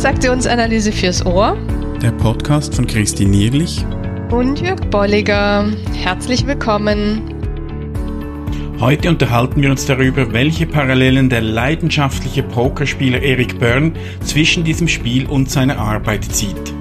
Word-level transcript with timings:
Transaktionsanalyse 0.00 0.92
fürs 0.92 1.26
Ohr. 1.26 1.58
Der 2.00 2.12
Podcast 2.12 2.74
von 2.74 2.86
Christine 2.86 3.32
Nierlich 3.32 3.84
und 4.30 4.58
Jörg 4.58 4.80
Bolliger. 4.88 5.70
Herzlich 5.92 6.46
willkommen. 6.46 7.20
Heute 8.80 9.10
unterhalten 9.10 9.60
wir 9.60 9.70
uns 9.70 9.84
darüber, 9.84 10.32
welche 10.32 10.66
Parallelen 10.66 11.28
der 11.28 11.42
leidenschaftliche 11.42 12.42
Pokerspieler 12.42 13.22
Eric 13.22 13.58
Byrne 13.58 13.92
zwischen 14.24 14.64
diesem 14.64 14.88
Spiel 14.88 15.26
und 15.26 15.50
seiner 15.50 15.76
Arbeit 15.76 16.24
zieht. 16.24 16.72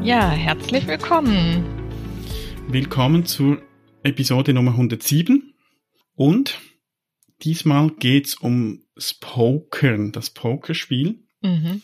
Ja, 0.00 0.30
herzlich 0.30 0.86
willkommen. 0.86 1.64
Willkommen 2.68 3.26
zur 3.26 3.60
Episode 4.04 4.54
Nummer 4.54 4.70
107 4.70 5.54
und 6.14 6.60
diesmal 7.42 7.90
geht's 7.90 8.34
um 8.34 8.82
Pokern, 9.20 10.12
das 10.12 10.30
Pokerspiel. 10.30 11.20
Mhm. 11.40 11.82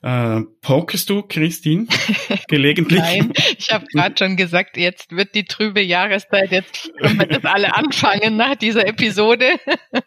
Äh, 0.00 0.42
pokerst 0.60 1.10
du, 1.10 1.22
Christine, 1.22 1.88
gelegentlich? 2.48 3.00
Nein, 3.00 3.32
ich 3.58 3.70
habe 3.72 3.84
gerade 3.86 4.14
schon 4.16 4.36
gesagt, 4.36 4.76
jetzt 4.76 5.10
wird 5.10 5.34
die 5.34 5.44
trübe 5.44 5.80
Jahreszeit, 5.80 6.52
jetzt 6.52 6.92
können 7.00 7.18
wir 7.18 7.26
das 7.26 7.44
alle 7.44 7.74
anfangen 7.74 8.36
nach 8.36 8.54
dieser 8.54 8.86
Episode. 8.86 9.58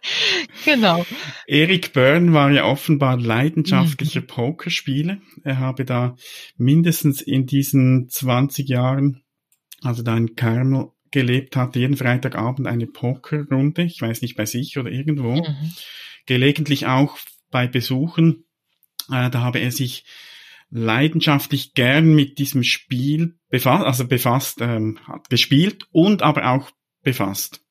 genau. 0.66 1.06
Erik 1.46 1.92
Byrne 1.92 2.32
war 2.32 2.52
ja 2.52 2.64
offenbar 2.64 3.20
leidenschaftlicher 3.20 4.22
mhm. 4.22 4.28
Pokerspieler. 4.28 5.18
Er 5.44 5.60
habe 5.60 5.84
da 5.84 6.16
mindestens 6.56 7.22
in 7.22 7.46
diesen 7.46 8.08
20 8.08 8.70
Jahren, 8.70 9.24
also 9.82 10.04
da 10.04 10.16
in 10.16 10.36
Carmel 10.38 10.92
gelebt 11.12 11.56
hat, 11.56 11.76
jeden 11.76 11.98
Freitagabend 11.98 12.68
eine 12.68 12.88
Pokerrunde, 12.88 13.84
ich 13.84 14.02
weiß 14.02 14.22
nicht, 14.22 14.36
bei 14.36 14.46
sich 14.46 14.78
oder 14.78 14.90
irgendwo. 14.90 15.36
Mhm. 15.36 15.72
Gelegentlich 16.26 16.88
auch 16.88 17.18
bei 17.50 17.68
Besuchen 17.68 18.46
äh, 19.12 19.30
da 19.30 19.42
habe 19.42 19.60
er 19.60 19.72
sich 19.72 20.06
leidenschaftlich 20.70 21.74
gern 21.74 22.14
mit 22.16 22.38
diesem 22.38 22.64
Spiel 22.64 23.36
befasst, 23.50 23.86
also 23.86 24.08
befasst, 24.08 24.62
ähm, 24.62 25.00
hat 25.06 25.30
gespielt 25.30 25.86
und 25.92 26.22
aber 26.22 26.50
auch 26.52 26.72
befasst. 27.04 27.62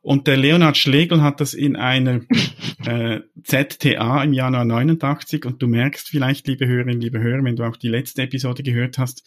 Und 0.00 0.26
der 0.26 0.36
Leonhard 0.36 0.76
Schlegel 0.76 1.22
hat 1.22 1.40
das 1.40 1.54
in 1.54 1.76
einer 1.76 2.20
äh, 2.86 3.20
ZTA 3.42 4.22
im 4.22 4.32
Januar 4.32 4.64
89 4.64 5.44
und 5.44 5.62
du 5.62 5.66
merkst 5.66 6.08
vielleicht, 6.08 6.46
liebe 6.46 6.66
Hörerinnen, 6.66 7.00
liebe 7.00 7.20
Hörer, 7.20 7.42
wenn 7.42 7.56
du 7.56 7.64
auch 7.64 7.76
die 7.76 7.88
letzte 7.88 8.22
Episode 8.22 8.62
gehört 8.62 8.98
hast, 8.98 9.26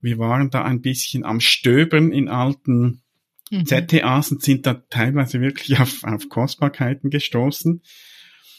wir 0.00 0.18
waren 0.18 0.50
da 0.50 0.64
ein 0.64 0.80
bisschen 0.80 1.24
am 1.24 1.40
Stöbern 1.40 2.12
in 2.12 2.28
alten 2.28 3.02
mhm. 3.50 3.66
ZTAs 3.66 4.32
und 4.32 4.42
sind 4.42 4.66
da 4.66 4.74
teilweise 4.90 5.40
wirklich 5.40 5.78
auf, 5.78 6.04
auf 6.04 6.28
Kostbarkeiten 6.28 7.10
gestoßen. 7.10 7.82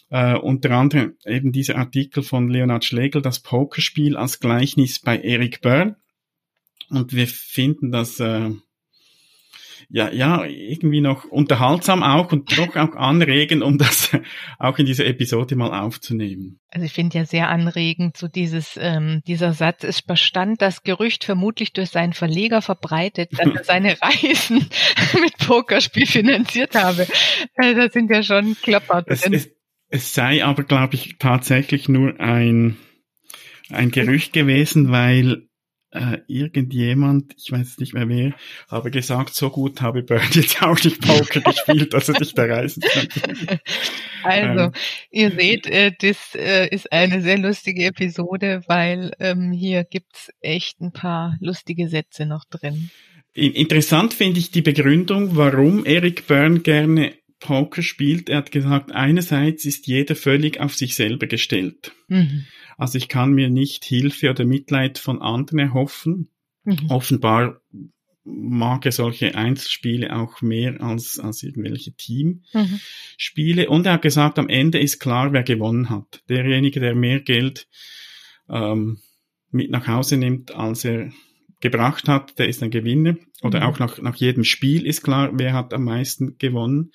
Äh, 0.09 0.36
unter 0.36 0.72
anderem 0.72 1.16
eben 1.25 1.52
dieser 1.52 1.78
Artikel 1.78 2.22
von 2.22 2.50
Leonard 2.50 2.84
Schlegel, 2.84 3.22
das 3.22 3.39
Pokerspiel 3.39 4.17
als 4.17 4.39
Gleichnis 4.39 5.00
bei 5.00 5.17
Eric 5.17 5.62
Byrne. 5.62 5.95
Und 6.89 7.14
wir 7.14 7.28
finden 7.28 7.92
das 7.92 8.19
äh, 8.19 8.52
ja, 9.94 10.09
ja, 10.09 10.45
irgendwie 10.45 11.02
noch 11.02 11.25
unterhaltsam 11.25 12.02
auch 12.02 12.31
und 12.31 12.58
doch 12.58 12.75
auch 12.78 12.95
anregend, 12.95 13.61
um 13.61 13.78
das 13.78 14.09
auch 14.58 14.78
in 14.80 14.86
dieser 14.86 15.06
Episode 15.06 15.58
mal 15.58 15.78
aufzunehmen. 15.78 16.59
Also 16.70 16.86
ich 16.86 16.94
finde 16.94 17.17
ja 17.17 17.25
sehr 17.25 17.50
anregend, 17.50 18.16
so 18.16 18.30
dieses, 18.30 18.80
ähm, 18.80 19.22
dieser 19.28 19.52
Satz, 19.52 19.84
es 19.84 20.02
bestand 20.02 20.62
das 20.62 20.84
Gerücht 20.84 21.25
vermutlich 21.25 21.73
durch 21.73 21.89
seinen 21.89 22.14
Verleger 22.14 22.62
verbreitet, 22.62 23.31
dass 23.34 23.53
er 23.53 23.64
seine 23.66 23.97
Reisen 24.02 24.69
mit 25.22 25.38
Pokerspiel 25.45 26.08
finanziert 26.08 26.75
habe. 26.75 27.06
Äh, 27.56 27.75
das 27.75 27.92
sind 27.92 28.09
ja 28.09 28.24
schon 28.24 28.56
Klopper 28.62 29.01
drin. 29.01 29.34
Es, 29.34 29.46
es, 29.46 29.50
es 29.90 30.13
sei 30.13 30.46
aber, 30.46 30.63
glaube 30.63 30.96
ich, 30.96 31.18
tatsächlich 31.19 31.90
nur 31.90 32.18
ein, 32.22 32.78
ein 33.69 33.91
Gerücht 33.91 34.31
gewesen, 34.31 34.90
weil 34.90 35.50
äh, 35.91 36.19
irgendjemand, 36.28 37.34
ich 37.38 37.52
weiß 37.52 37.78
nicht 37.79 37.94
mehr 37.94 38.07
wer, 38.07 38.34
habe 38.69 38.91
gesagt, 38.91 39.35
so 39.35 39.50
gut 39.50 39.81
habe 39.81 40.03
Bird 40.03 40.35
jetzt 40.35 40.62
auch 40.62 40.81
nicht 40.84 41.02
Poker 41.02 41.41
gespielt, 41.52 41.94
dass 41.94 42.09
er 42.09 42.16
sich 42.16 42.34
da 42.34 42.44
reisen 42.46 42.81
könnte. 42.81 43.59
Also, 44.24 44.63
ähm, 44.66 44.72
ihr 45.12 45.31
seht, 45.31 45.68
äh, 45.68 45.91
das 46.00 46.35
äh, 46.35 46.68
ist 46.69 46.91
eine 46.91 47.22
sehr 47.22 47.38
lustige 47.38 47.85
Episode, 47.85 48.63
weil 48.68 49.12
ähm, 49.19 49.51
hier 49.51 49.84
gibt's 49.84 50.31
echt 50.41 50.80
ein 50.81 50.91
paar 50.91 51.38
lustige 51.40 51.88
Sätze 51.88 52.25
noch 52.25 52.46
drin. 52.46 52.90
Interessant 53.34 54.13
finde 54.13 54.40
ich 54.40 54.51
die 54.51 54.62
Begründung, 54.62 55.35
warum 55.38 55.85
Eric 55.85 56.28
Byrne 56.28 56.59
gerne 56.59 57.13
Poker 57.41 57.81
spielt, 57.81 58.30
er 58.30 58.38
hat 58.38 58.51
gesagt, 58.51 58.91
einerseits 58.94 59.66
ist 59.66 59.88
jeder 59.88 60.16
völlig 60.16 60.59
auf 60.59 60.75
sich 60.75 60.96
selber 60.96 61.28
gestellt. 61.28 61.91
Mhm. 62.07 62.46
Also 62.81 62.97
ich 62.97 63.09
kann 63.09 63.34
mir 63.34 63.47
nicht 63.52 63.86
Hilfe 63.86 64.31
oder 64.31 64.44
Mitleid 64.44 64.97
von 64.97 65.22
anderen 65.22 65.59
erhoffen. 65.59 66.30
Mhm. 66.64 66.90
Offenbar 66.90 67.62
mag 68.24 68.88
er 68.88 68.92
solche 68.92 69.36
Einzelspiele 69.36 70.16
auch 70.16 70.42
mehr 70.42 70.81
als, 70.81 71.19
als 71.19 71.44
irgendwelche 71.44 71.94
Teamspiele. 71.94 73.66
Mhm. 73.66 73.69
Und 73.69 73.86
er 73.86 73.94
hat 73.94 74.02
gesagt, 74.02 74.40
am 74.40 74.50
Ende 74.50 74.80
ist 74.80 75.00
klar, 75.00 75.31
wer 75.31 75.44
gewonnen 75.44 75.92
hat. 75.92 76.24
Derjenige, 76.28 76.80
der 76.80 76.96
mehr 76.96 77.19
Geld 77.19 77.68
ähm, 78.50 78.98
mit 79.52 79.69
nach 79.69 79.86
Hause 79.86 80.18
nimmt, 80.18 80.56
als 80.56 80.84
er 80.84 81.12
gebracht 81.59 82.08
hat, 82.08 82.40
der 82.40 82.48
ist 82.48 82.63
ein 82.63 82.72
Gewinner. 82.72 83.16
Oder 83.44 83.59
mhm. 83.59 83.66
auch 83.68 83.78
nach, 83.78 84.02
nach 84.02 84.16
jedem 84.16 84.44
Spiel 84.44 84.88
ist 84.88 85.03
klar, 85.03 85.30
wer 85.34 85.53
hat 85.53 85.72
am 85.75 85.84
meisten 85.84 86.40
gewonnen. 86.40 86.94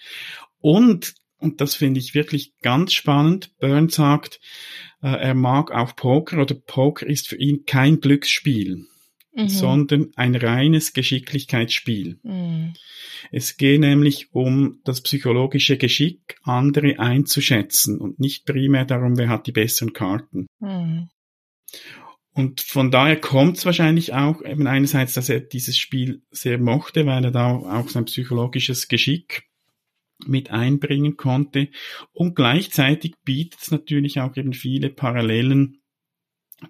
Und, 0.58 1.14
und 1.38 1.60
das 1.60 1.74
finde 1.74 2.00
ich 2.00 2.14
wirklich 2.14 2.52
ganz 2.62 2.92
spannend, 2.92 3.56
Burns 3.58 3.96
sagt, 3.96 4.40
äh, 5.02 5.08
er 5.08 5.34
mag 5.34 5.70
auch 5.70 5.94
Poker 5.96 6.40
oder 6.40 6.54
Poker 6.54 7.06
ist 7.06 7.28
für 7.28 7.36
ihn 7.36 7.64
kein 7.66 8.00
Glücksspiel. 8.00 8.86
Mhm. 9.36 9.48
sondern 9.48 10.10
ein 10.16 10.34
reines 10.34 10.94
Geschicklichkeitsspiel. 10.94 12.18
Mhm. 12.22 12.72
Es 13.30 13.58
geht 13.58 13.80
nämlich 13.80 14.32
um 14.32 14.80
das 14.84 15.02
psychologische 15.02 15.76
Geschick, 15.76 16.38
andere 16.42 16.98
einzuschätzen 16.98 17.98
und 17.98 18.18
nicht 18.18 18.46
primär 18.46 18.86
darum, 18.86 19.18
wer 19.18 19.28
hat 19.28 19.46
die 19.46 19.52
besseren 19.52 19.92
Karten. 19.92 20.46
Mhm. 20.60 21.10
Und 22.32 22.60
von 22.60 22.90
daher 22.90 23.20
kommt 23.20 23.58
es 23.58 23.66
wahrscheinlich 23.66 24.14
auch 24.14 24.42
eben 24.42 24.66
einerseits, 24.66 25.14
dass 25.14 25.28
er 25.28 25.40
dieses 25.40 25.76
Spiel 25.76 26.22
sehr 26.30 26.58
mochte, 26.58 27.04
weil 27.06 27.24
er 27.24 27.30
da 27.30 27.56
auch 27.56 27.88
sein 27.88 28.04
psychologisches 28.06 28.88
Geschick 28.88 29.45
mit 30.24 30.50
einbringen 30.50 31.16
konnte. 31.16 31.68
Und 32.12 32.34
gleichzeitig 32.34 33.14
bietet 33.24 33.60
es 33.60 33.70
natürlich 33.70 34.20
auch 34.20 34.36
eben 34.36 34.52
viele 34.52 34.90
Parallelen 34.90 35.80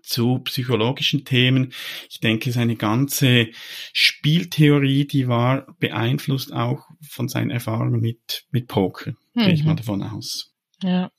zu 0.02 0.40
psychologischen 0.40 1.24
Themen. 1.24 1.72
Ich 2.10 2.20
denke, 2.20 2.50
seine 2.50 2.76
ganze 2.76 3.48
Spieltheorie, 3.92 5.06
die 5.06 5.28
war 5.28 5.66
beeinflusst 5.78 6.52
auch 6.52 6.88
von 7.00 7.28
seinen 7.28 7.50
Erfahrungen 7.50 8.00
mit, 8.00 8.46
mit 8.50 8.66
Poker. 8.66 9.12
Mhm. 9.34 9.40
Gehe 9.40 9.52
ich 9.52 9.64
mal 9.64 9.72
mhm. 9.72 9.76
davon 9.76 10.02
aus. 10.02 10.52
Ja. 10.82 11.10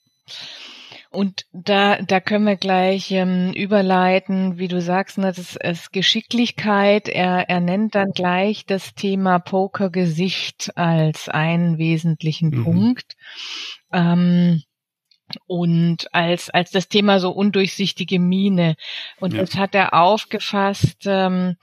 Und 1.09 1.45
da, 1.51 2.01
da 2.01 2.19
können 2.19 2.45
wir 2.45 2.57
gleich 2.57 3.11
ähm, 3.11 3.53
überleiten, 3.53 4.57
wie 4.57 4.67
du 4.67 4.81
sagst, 4.81 5.17
ne, 5.17 5.31
das 5.33 5.55
ist 5.55 5.93
Geschicklichkeit. 5.93 7.07
Er, 7.07 7.49
er 7.49 7.59
nennt 7.59 7.95
dann 7.95 8.11
gleich 8.11 8.65
das 8.65 8.93
Thema 8.93 9.39
Pokergesicht 9.39 10.71
als 10.75 11.29
einen 11.29 11.77
wesentlichen 11.77 12.49
mhm. 12.49 12.63
Punkt. 12.63 13.15
Ähm, 13.91 14.61
und 15.45 16.13
als 16.13 16.49
als 16.49 16.71
das 16.71 16.87
Thema 16.87 17.19
so 17.19 17.31
undurchsichtige 17.31 18.19
Mine 18.19 18.75
und 19.19 19.33
ja. 19.33 19.41
das 19.41 19.55
hat 19.55 19.75
er 19.75 19.93
aufgefasst 19.93 21.05
ähm, 21.05 21.57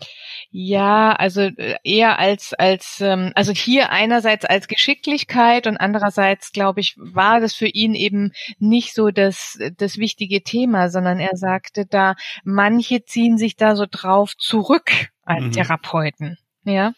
ja 0.50 1.12
also 1.12 1.42
äh, 1.42 1.76
eher 1.82 2.18
als 2.18 2.52
als 2.54 3.00
ähm, 3.00 3.32
also 3.34 3.52
hier 3.52 3.90
einerseits 3.90 4.44
als 4.44 4.68
Geschicklichkeit 4.68 5.66
und 5.66 5.76
andererseits 5.76 6.52
glaube 6.52 6.80
ich 6.80 6.94
war 6.98 7.40
das 7.40 7.54
für 7.54 7.68
ihn 7.68 7.94
eben 7.94 8.32
nicht 8.58 8.94
so 8.94 9.10
das 9.10 9.58
das 9.76 9.96
wichtige 9.96 10.42
Thema 10.42 10.88
sondern 10.88 11.18
er 11.18 11.36
sagte 11.36 11.86
da 11.86 12.14
manche 12.44 13.04
ziehen 13.04 13.38
sich 13.38 13.56
da 13.56 13.76
so 13.76 13.86
drauf 13.90 14.36
zurück 14.36 15.10
als 15.22 15.44
mhm. 15.44 15.52
Therapeuten 15.52 16.38
ja 16.64 16.92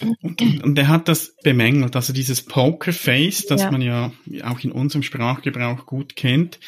und, 0.00 0.62
und 0.62 0.78
er 0.78 0.88
hat 0.88 1.08
das 1.08 1.34
bemängelt, 1.42 1.96
also 1.96 2.12
dieses 2.12 2.42
Pokerface, 2.42 3.46
das 3.46 3.62
ja. 3.62 3.70
man 3.70 3.82
ja 3.82 4.12
auch 4.42 4.60
in 4.60 4.72
unserem 4.72 5.02
Sprachgebrauch 5.02 5.86
gut 5.86 6.16
kennt. 6.16 6.58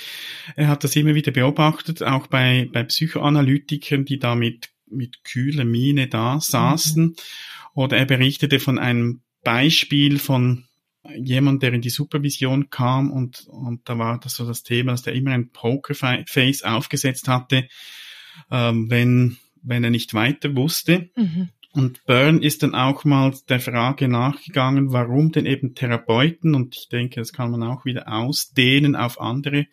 Er 0.57 0.69
hat 0.69 0.85
das 0.85 0.97
immer 0.97 1.15
wieder 1.15 1.33
beobachtet, 1.33 2.03
auch 2.03 2.27
bei, 2.27 2.69
bei 2.73 2.83
Psychoanalytikern, 2.85 4.05
die 4.05 4.19
da 4.19 4.35
mit, 4.35 4.71
mit 4.87 5.25
kühler 5.25 5.65
Miene 5.65 6.09
da 6.09 6.41
saßen. 6.41 7.05
Mhm. 7.05 7.17
Oder 7.75 7.99
er 7.99 8.07
berichtete 8.07 8.59
von 8.59 8.79
einem 8.79 9.23
Beispiel 9.45 10.19
von 10.19 10.65
jemand, 11.17 11.63
der 11.63 11.73
in 11.73 11.81
die 11.81 11.91
Supervision 11.91 12.69
kam 12.69 13.11
und, 13.11 13.47
und 13.49 13.89
da 13.89 13.97
war 13.99 14.21
das 14.21 14.35
so 14.35 14.47
das 14.47 14.63
Thema, 14.63 14.93
dass 14.93 15.03
der 15.03 15.15
immer 15.15 15.31
ein 15.31 15.51
Pokerface 15.51 16.63
aufgesetzt 16.63 17.27
hatte, 17.27 17.69
ähm, 18.51 18.91
wenn, 18.91 19.39
wenn 19.63 19.85
er 19.85 19.91
nicht 19.91 20.13
weiter 20.15 20.55
wusste. 20.57 21.11
Mhm 21.17 21.51
Und 21.73 22.05
Byrne 22.05 22.43
ist 22.43 22.63
dann 22.63 22.75
auch 22.75 23.05
mal 23.05 23.33
der 23.49 23.61
Frage 23.61 24.09
nachgegangen, 24.09 24.93
warum 24.93 25.31
denn 25.31 25.47
eben 25.47 25.75
Therapeuten, 25.75 26.55
und 26.55 26.77
ich 26.77 26.89
denke, 26.89 27.21
das 27.21 27.33
kann 27.33 27.51
man 27.51 27.63
auch 27.63 27.85
wieder 27.85 28.13
ausdehnen 28.13 28.97
auf 28.97 29.21
andere 29.21 29.67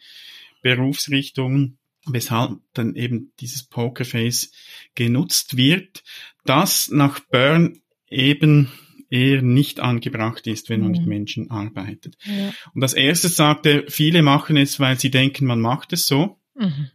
Berufsrichtungen, 0.62 1.80
weshalb 2.06 2.60
dann 2.74 2.96
eben 2.96 3.34
dieses 3.40 3.64
Pokerface 3.64 4.52
genutzt 4.96 5.58
wird, 5.58 6.04
das 6.46 6.90
nach 6.90 7.20
Byrne 7.20 7.74
eben 8.10 8.72
eher 9.10 9.42
nicht 9.42 9.80
angebracht 9.80 10.48
ist, 10.48 10.70
wenn 10.70 10.82
man 10.82 10.92
mhm. 10.92 10.98
mit 10.98 11.08
Menschen 11.08 11.50
arbeitet. 11.50 12.18
Ja. 12.24 12.54
Und 12.74 12.84
als 12.84 12.94
erstes 12.94 13.36
sagt 13.36 13.66
er, 13.66 13.84
viele 13.90 14.22
machen 14.22 14.58
es, 14.58 14.80
weil 14.80 15.00
sie 15.00 15.12
denken, 15.12 15.46
man 15.46 15.62
macht 15.62 15.94
es 15.94 16.08
so. 16.08 16.40
Mhm. 16.56 16.90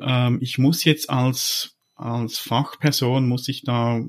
Ähm, 0.00 0.38
ich 0.40 0.58
muss 0.58 0.84
jetzt 0.84 1.10
als, 1.10 1.76
als 2.00 2.38
Fachperson, 2.38 3.28
muss 3.28 3.48
ich 3.48 3.62
da 3.62 4.02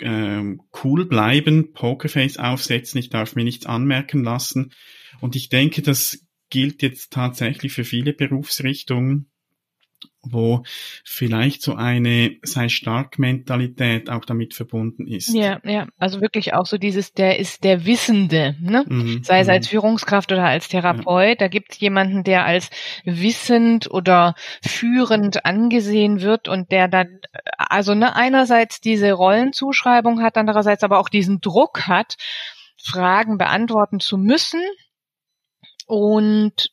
ähm, 0.00 0.62
cool 0.84 1.06
bleiben, 1.06 1.72
Pokerface 1.72 2.38
aufsetzen, 2.38 2.98
ich 2.98 3.10
darf 3.10 3.34
mir 3.34 3.44
nichts 3.44 3.66
anmerken 3.66 4.24
lassen. 4.24 4.72
Und 5.20 5.36
ich 5.36 5.48
denke, 5.48 5.82
das 5.82 6.26
gilt 6.50 6.82
jetzt 6.82 7.12
tatsächlich 7.12 7.72
für 7.72 7.84
viele 7.84 8.12
Berufsrichtungen 8.12 9.29
wo 10.22 10.62
vielleicht 11.04 11.62
so 11.62 11.74
eine 11.74 12.36
sei 12.42 12.68
stark 12.68 13.18
Mentalität 13.18 14.10
auch 14.10 14.24
damit 14.24 14.54
verbunden 14.54 15.06
ist. 15.06 15.32
Ja, 15.32 15.60
ja, 15.64 15.86
also 15.98 16.20
wirklich 16.20 16.52
auch 16.52 16.66
so 16.66 16.76
dieses, 16.76 17.14
der 17.14 17.38
ist 17.38 17.64
der 17.64 17.86
Wissende, 17.86 18.54
ne? 18.60 18.84
Mhm, 18.86 19.22
sei 19.24 19.40
es 19.40 19.48
als 19.48 19.66
mhm. 19.66 19.70
Führungskraft 19.70 20.30
oder 20.30 20.44
als 20.44 20.68
Therapeut, 20.68 21.28
ja. 21.28 21.34
da 21.36 21.48
gibt 21.48 21.72
es 21.72 21.80
jemanden, 21.80 22.22
der 22.22 22.44
als 22.44 22.68
wissend 23.04 23.90
oder 23.90 24.34
führend 24.62 25.46
angesehen 25.46 26.20
wird 26.20 26.48
und 26.48 26.70
der 26.70 26.88
dann, 26.88 27.20
also 27.56 27.94
ne, 27.94 28.14
einerseits 28.14 28.80
diese 28.80 29.12
Rollenzuschreibung 29.12 30.22
hat, 30.22 30.36
andererseits 30.36 30.84
aber 30.84 30.98
auch 30.98 31.08
diesen 31.08 31.40
Druck 31.40 31.86
hat, 31.86 32.16
Fragen 32.82 33.38
beantworten 33.38 34.00
zu 34.00 34.18
müssen 34.18 34.60
und 35.86 36.70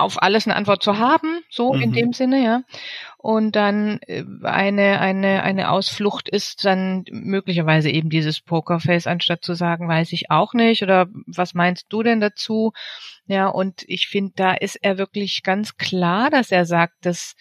auf 0.00 0.22
alles 0.22 0.46
eine 0.46 0.56
Antwort 0.56 0.82
zu 0.82 0.98
haben, 0.98 1.42
so 1.50 1.72
mhm. 1.72 1.82
in 1.82 1.92
dem 1.92 2.12
Sinne, 2.12 2.42
ja. 2.42 2.62
Und 3.18 3.54
dann 3.54 4.00
äh, 4.06 4.24
eine, 4.42 5.00
eine, 5.00 5.42
eine 5.42 5.70
Ausflucht 5.70 6.28
ist 6.28 6.64
dann 6.64 7.04
möglicherweise 7.10 7.90
eben 7.90 8.10
dieses 8.10 8.40
Pokerface, 8.40 9.06
anstatt 9.06 9.44
zu 9.44 9.54
sagen, 9.54 9.88
weiß 9.88 10.12
ich 10.12 10.30
auch 10.30 10.54
nicht 10.54 10.82
oder 10.82 11.06
was 11.26 11.54
meinst 11.54 11.86
du 11.90 12.02
denn 12.02 12.20
dazu? 12.20 12.72
Ja, 13.26 13.48
und 13.48 13.84
ich 13.86 14.08
finde, 14.08 14.32
da 14.36 14.54
ist 14.54 14.76
er 14.76 14.98
wirklich 14.98 15.42
ganz 15.42 15.76
klar, 15.76 16.30
dass 16.30 16.50
er 16.50 16.64
sagt, 16.64 17.06
dass 17.06 17.34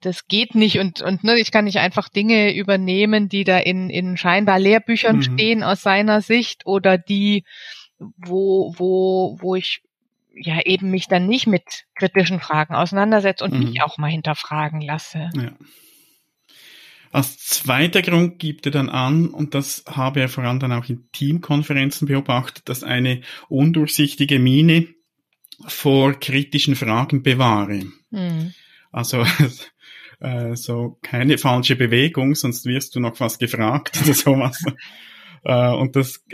das 0.00 0.28
geht 0.28 0.54
nicht 0.54 0.78
und 0.78 1.00
und 1.02 1.24
ne, 1.24 1.38
ich 1.38 1.50
kann 1.50 1.64
nicht 1.64 1.78
einfach 1.78 2.08
Dinge 2.08 2.54
übernehmen, 2.54 3.28
die 3.28 3.44
da 3.44 3.58
in 3.58 3.90
in 3.90 4.16
scheinbar 4.16 4.58
Lehrbüchern 4.58 5.16
mhm. 5.16 5.22
stehen 5.22 5.62
aus 5.64 5.82
seiner 5.82 6.20
Sicht 6.20 6.66
oder 6.66 6.98
die 6.98 7.44
wo 7.98 8.74
wo 8.76 9.36
wo 9.40 9.54
ich 9.56 9.82
ja 10.40 10.60
eben 10.64 10.90
mich 10.90 11.08
dann 11.08 11.26
nicht 11.26 11.46
mit 11.46 11.84
kritischen 11.94 12.40
Fragen 12.40 12.74
auseinandersetze 12.74 13.44
und 13.44 13.54
mhm. 13.54 13.70
mich 13.70 13.82
auch 13.82 13.98
mal 13.98 14.10
hinterfragen 14.10 14.80
lasse. 14.80 15.30
Ja. 15.34 15.52
Als 17.10 17.38
zweiter 17.38 18.02
Grund 18.02 18.38
gibt 18.38 18.66
er 18.66 18.72
dann 18.72 18.90
an, 18.90 19.28
und 19.28 19.54
das 19.54 19.84
habe 19.88 20.20
er 20.20 20.28
vor 20.28 20.44
allem 20.44 20.60
dann 20.60 20.72
auch 20.72 20.88
in 20.88 21.08
Teamkonferenzen 21.12 22.06
beobachtet, 22.06 22.68
dass 22.68 22.84
eine 22.84 23.22
undurchsichtige 23.48 24.38
Mine 24.38 24.88
vor 25.66 26.14
kritischen 26.14 26.76
Fragen 26.76 27.22
bewahre. 27.22 27.86
Mhm. 28.10 28.52
Also 28.92 29.24
äh, 30.20 30.54
so 30.54 30.98
keine 31.02 31.38
falsche 31.38 31.76
Bewegung, 31.76 32.34
sonst 32.34 32.66
wirst 32.66 32.94
du 32.94 33.00
noch 33.00 33.18
was 33.20 33.38
gefragt 33.38 33.98
oder 34.02 34.14
sowas. 34.14 34.62
äh, 35.44 35.70
und 35.70 35.96
das 35.96 36.24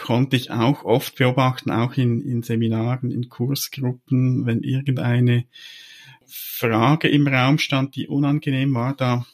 konnte 0.00 0.34
ich 0.34 0.50
auch 0.50 0.82
oft 0.84 1.16
beobachten, 1.16 1.70
auch 1.70 1.94
in, 1.98 2.22
in 2.22 2.42
Seminaren, 2.42 3.10
in 3.10 3.28
Kursgruppen, 3.28 4.46
wenn 4.46 4.62
irgendeine 4.62 5.44
Frage 6.26 7.06
im 7.08 7.28
Raum 7.28 7.58
stand, 7.58 7.96
die 7.96 8.08
unangenehm 8.08 8.72
war, 8.72 8.96
da, 8.96 9.26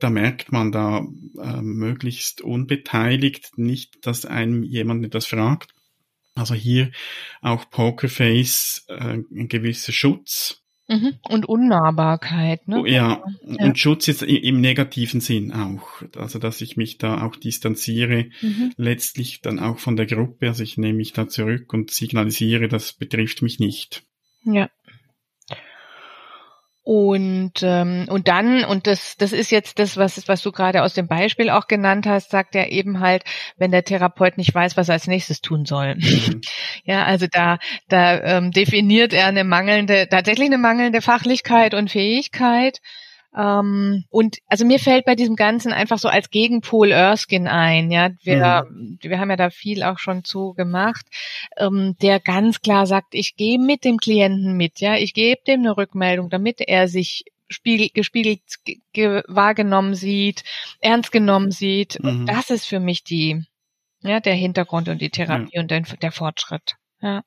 da 0.00 0.10
merkt 0.10 0.52
man 0.52 0.70
da 0.70 1.06
äh, 1.42 1.62
möglichst 1.62 2.42
unbeteiligt 2.42 3.56
nicht, 3.56 4.06
dass 4.06 4.26
einem 4.26 4.64
jemand 4.64 5.06
etwas 5.06 5.24
fragt. 5.24 5.74
Also 6.34 6.52
hier 6.52 6.90
auch 7.40 7.70
Pokerface, 7.70 8.84
äh, 8.88 9.14
ein 9.32 9.48
gewisser 9.48 9.92
Schutz. 9.92 10.62
Und 11.28 11.46
Unnahbarkeit, 11.46 12.66
ne? 12.66 12.80
Oh, 12.80 12.86
ja. 12.86 13.22
ja. 13.42 13.66
und 13.66 13.78
Schutz 13.78 14.06
jetzt 14.06 14.22
im 14.22 14.60
negativen 14.60 15.20
Sinn 15.20 15.52
auch. 15.52 16.02
Also, 16.16 16.38
dass 16.38 16.62
ich 16.62 16.76
mich 16.76 16.96
da 16.96 17.24
auch 17.24 17.36
distanziere, 17.36 18.26
mhm. 18.40 18.72
letztlich 18.76 19.42
dann 19.42 19.58
auch 19.58 19.78
von 19.78 19.96
der 19.96 20.06
Gruppe. 20.06 20.48
Also, 20.48 20.62
ich 20.62 20.78
nehme 20.78 20.96
mich 20.98 21.12
da 21.12 21.28
zurück 21.28 21.72
und 21.74 21.90
signalisiere, 21.90 22.68
das 22.68 22.94
betrifft 22.94 23.42
mich 23.42 23.58
nicht. 23.58 24.02
Ja. 24.44 24.70
Und, 26.88 27.52
ähm, 27.60 28.06
und 28.08 28.28
dann, 28.28 28.64
und 28.64 28.86
das, 28.86 29.18
das 29.18 29.32
ist 29.32 29.50
jetzt 29.50 29.78
das, 29.78 29.98
was, 29.98 30.26
was 30.26 30.40
du 30.40 30.52
gerade 30.52 30.82
aus 30.82 30.94
dem 30.94 31.06
Beispiel 31.06 31.50
auch 31.50 31.66
genannt 31.66 32.06
hast, 32.06 32.30
sagt 32.30 32.54
er 32.54 32.72
eben 32.72 33.00
halt, 33.00 33.24
wenn 33.58 33.70
der 33.70 33.84
Therapeut 33.84 34.38
nicht 34.38 34.54
weiß, 34.54 34.78
was 34.78 34.88
er 34.88 34.94
als 34.94 35.06
nächstes 35.06 35.42
tun 35.42 35.66
soll. 35.66 35.96
Mhm. 35.96 36.40
ja, 36.84 37.04
also 37.04 37.26
da, 37.30 37.58
da 37.88 38.22
ähm, 38.22 38.52
definiert 38.52 39.12
er 39.12 39.26
eine 39.26 39.44
mangelnde, 39.44 40.08
tatsächlich 40.08 40.46
eine 40.46 40.56
mangelnde 40.56 41.02
Fachlichkeit 41.02 41.74
und 41.74 41.90
Fähigkeit. 41.90 42.80
Ähm, 43.36 44.04
und 44.10 44.38
also 44.46 44.64
mir 44.64 44.78
fällt 44.78 45.04
bei 45.04 45.14
diesem 45.14 45.36
Ganzen 45.36 45.72
einfach 45.72 45.98
so 45.98 46.08
als 46.08 46.30
Gegenpol 46.30 46.90
Erskine 46.90 47.50
ein, 47.50 47.90
ja. 47.90 48.10
Wir, 48.22 48.66
mhm. 48.70 48.98
wir 49.00 49.18
haben 49.18 49.30
ja 49.30 49.36
da 49.36 49.50
viel 49.50 49.82
auch 49.82 49.98
schon 49.98 50.24
zu 50.24 50.54
gemacht, 50.54 51.06
ähm, 51.56 51.96
der 52.00 52.20
ganz 52.20 52.60
klar 52.60 52.86
sagt, 52.86 53.14
ich 53.14 53.36
gehe 53.36 53.58
mit 53.58 53.84
dem 53.84 53.98
Klienten 53.98 54.56
mit, 54.56 54.80
ja, 54.80 54.96
ich 54.96 55.14
gebe 55.14 55.42
dem 55.46 55.60
eine 55.60 55.76
Rückmeldung, 55.76 56.30
damit 56.30 56.60
er 56.60 56.88
sich 56.88 57.24
spiegel, 57.48 57.88
gespiegelt 57.92 58.40
ge, 58.92 59.22
wahrgenommen 59.26 59.94
sieht, 59.94 60.44
ernst 60.80 61.12
genommen 61.12 61.50
sieht. 61.50 62.02
Mhm. 62.02 62.08
Und 62.08 62.26
das 62.26 62.50
ist 62.50 62.66
für 62.66 62.80
mich 62.80 63.04
die, 63.04 63.44
ja, 64.02 64.20
der 64.20 64.34
Hintergrund 64.34 64.88
und 64.88 65.00
die 65.00 65.10
Therapie 65.10 65.50
ja. 65.52 65.60
und 65.60 65.70
der, 65.70 65.80
der 65.80 66.12
Fortschritt. 66.12 66.76
Ja. 67.00 67.22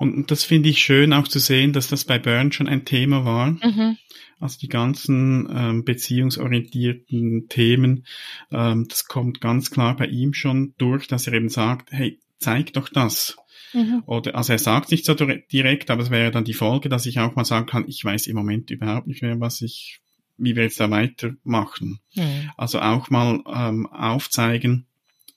Und 0.00 0.30
das 0.30 0.44
finde 0.44 0.70
ich 0.70 0.78
schön 0.78 1.12
auch 1.12 1.28
zu 1.28 1.38
sehen, 1.38 1.74
dass 1.74 1.88
das 1.88 2.06
bei 2.06 2.18
Burn 2.18 2.52
schon 2.52 2.68
ein 2.68 2.86
Thema 2.86 3.26
war. 3.26 3.50
Mhm. 3.50 3.98
Also 4.38 4.58
die 4.58 4.68
ganzen 4.68 5.46
ähm, 5.54 5.84
beziehungsorientierten 5.84 7.50
Themen, 7.50 8.06
ähm, 8.50 8.86
das 8.88 9.04
kommt 9.04 9.42
ganz 9.42 9.70
klar 9.70 9.94
bei 9.96 10.06
ihm 10.06 10.32
schon 10.32 10.72
durch, 10.78 11.06
dass 11.06 11.26
er 11.26 11.34
eben 11.34 11.50
sagt, 11.50 11.92
hey, 11.92 12.18
zeig 12.38 12.72
doch 12.72 12.88
das. 12.88 13.36
Mhm. 13.74 14.02
Oder, 14.06 14.36
also 14.36 14.54
er 14.54 14.58
sagt 14.58 14.90
nicht 14.90 15.04
so 15.04 15.14
direkt, 15.14 15.90
aber 15.90 16.02
es 16.02 16.10
wäre 16.10 16.30
dann 16.30 16.44
die 16.44 16.54
Folge, 16.54 16.88
dass 16.88 17.04
ich 17.04 17.18
auch 17.18 17.36
mal 17.36 17.44
sagen 17.44 17.66
kann, 17.66 17.84
ich 17.86 18.02
weiß 18.02 18.26
im 18.26 18.36
Moment 18.36 18.70
überhaupt 18.70 19.06
nicht 19.06 19.20
mehr, 19.20 19.38
was 19.38 19.60
ich, 19.60 20.00
wie 20.38 20.56
wir 20.56 20.62
jetzt 20.62 20.80
da 20.80 20.90
weitermachen. 20.90 22.00
Mhm. 22.14 22.50
Also 22.56 22.80
auch 22.80 23.10
mal 23.10 23.42
ähm, 23.46 23.86
aufzeigen, 23.86 24.86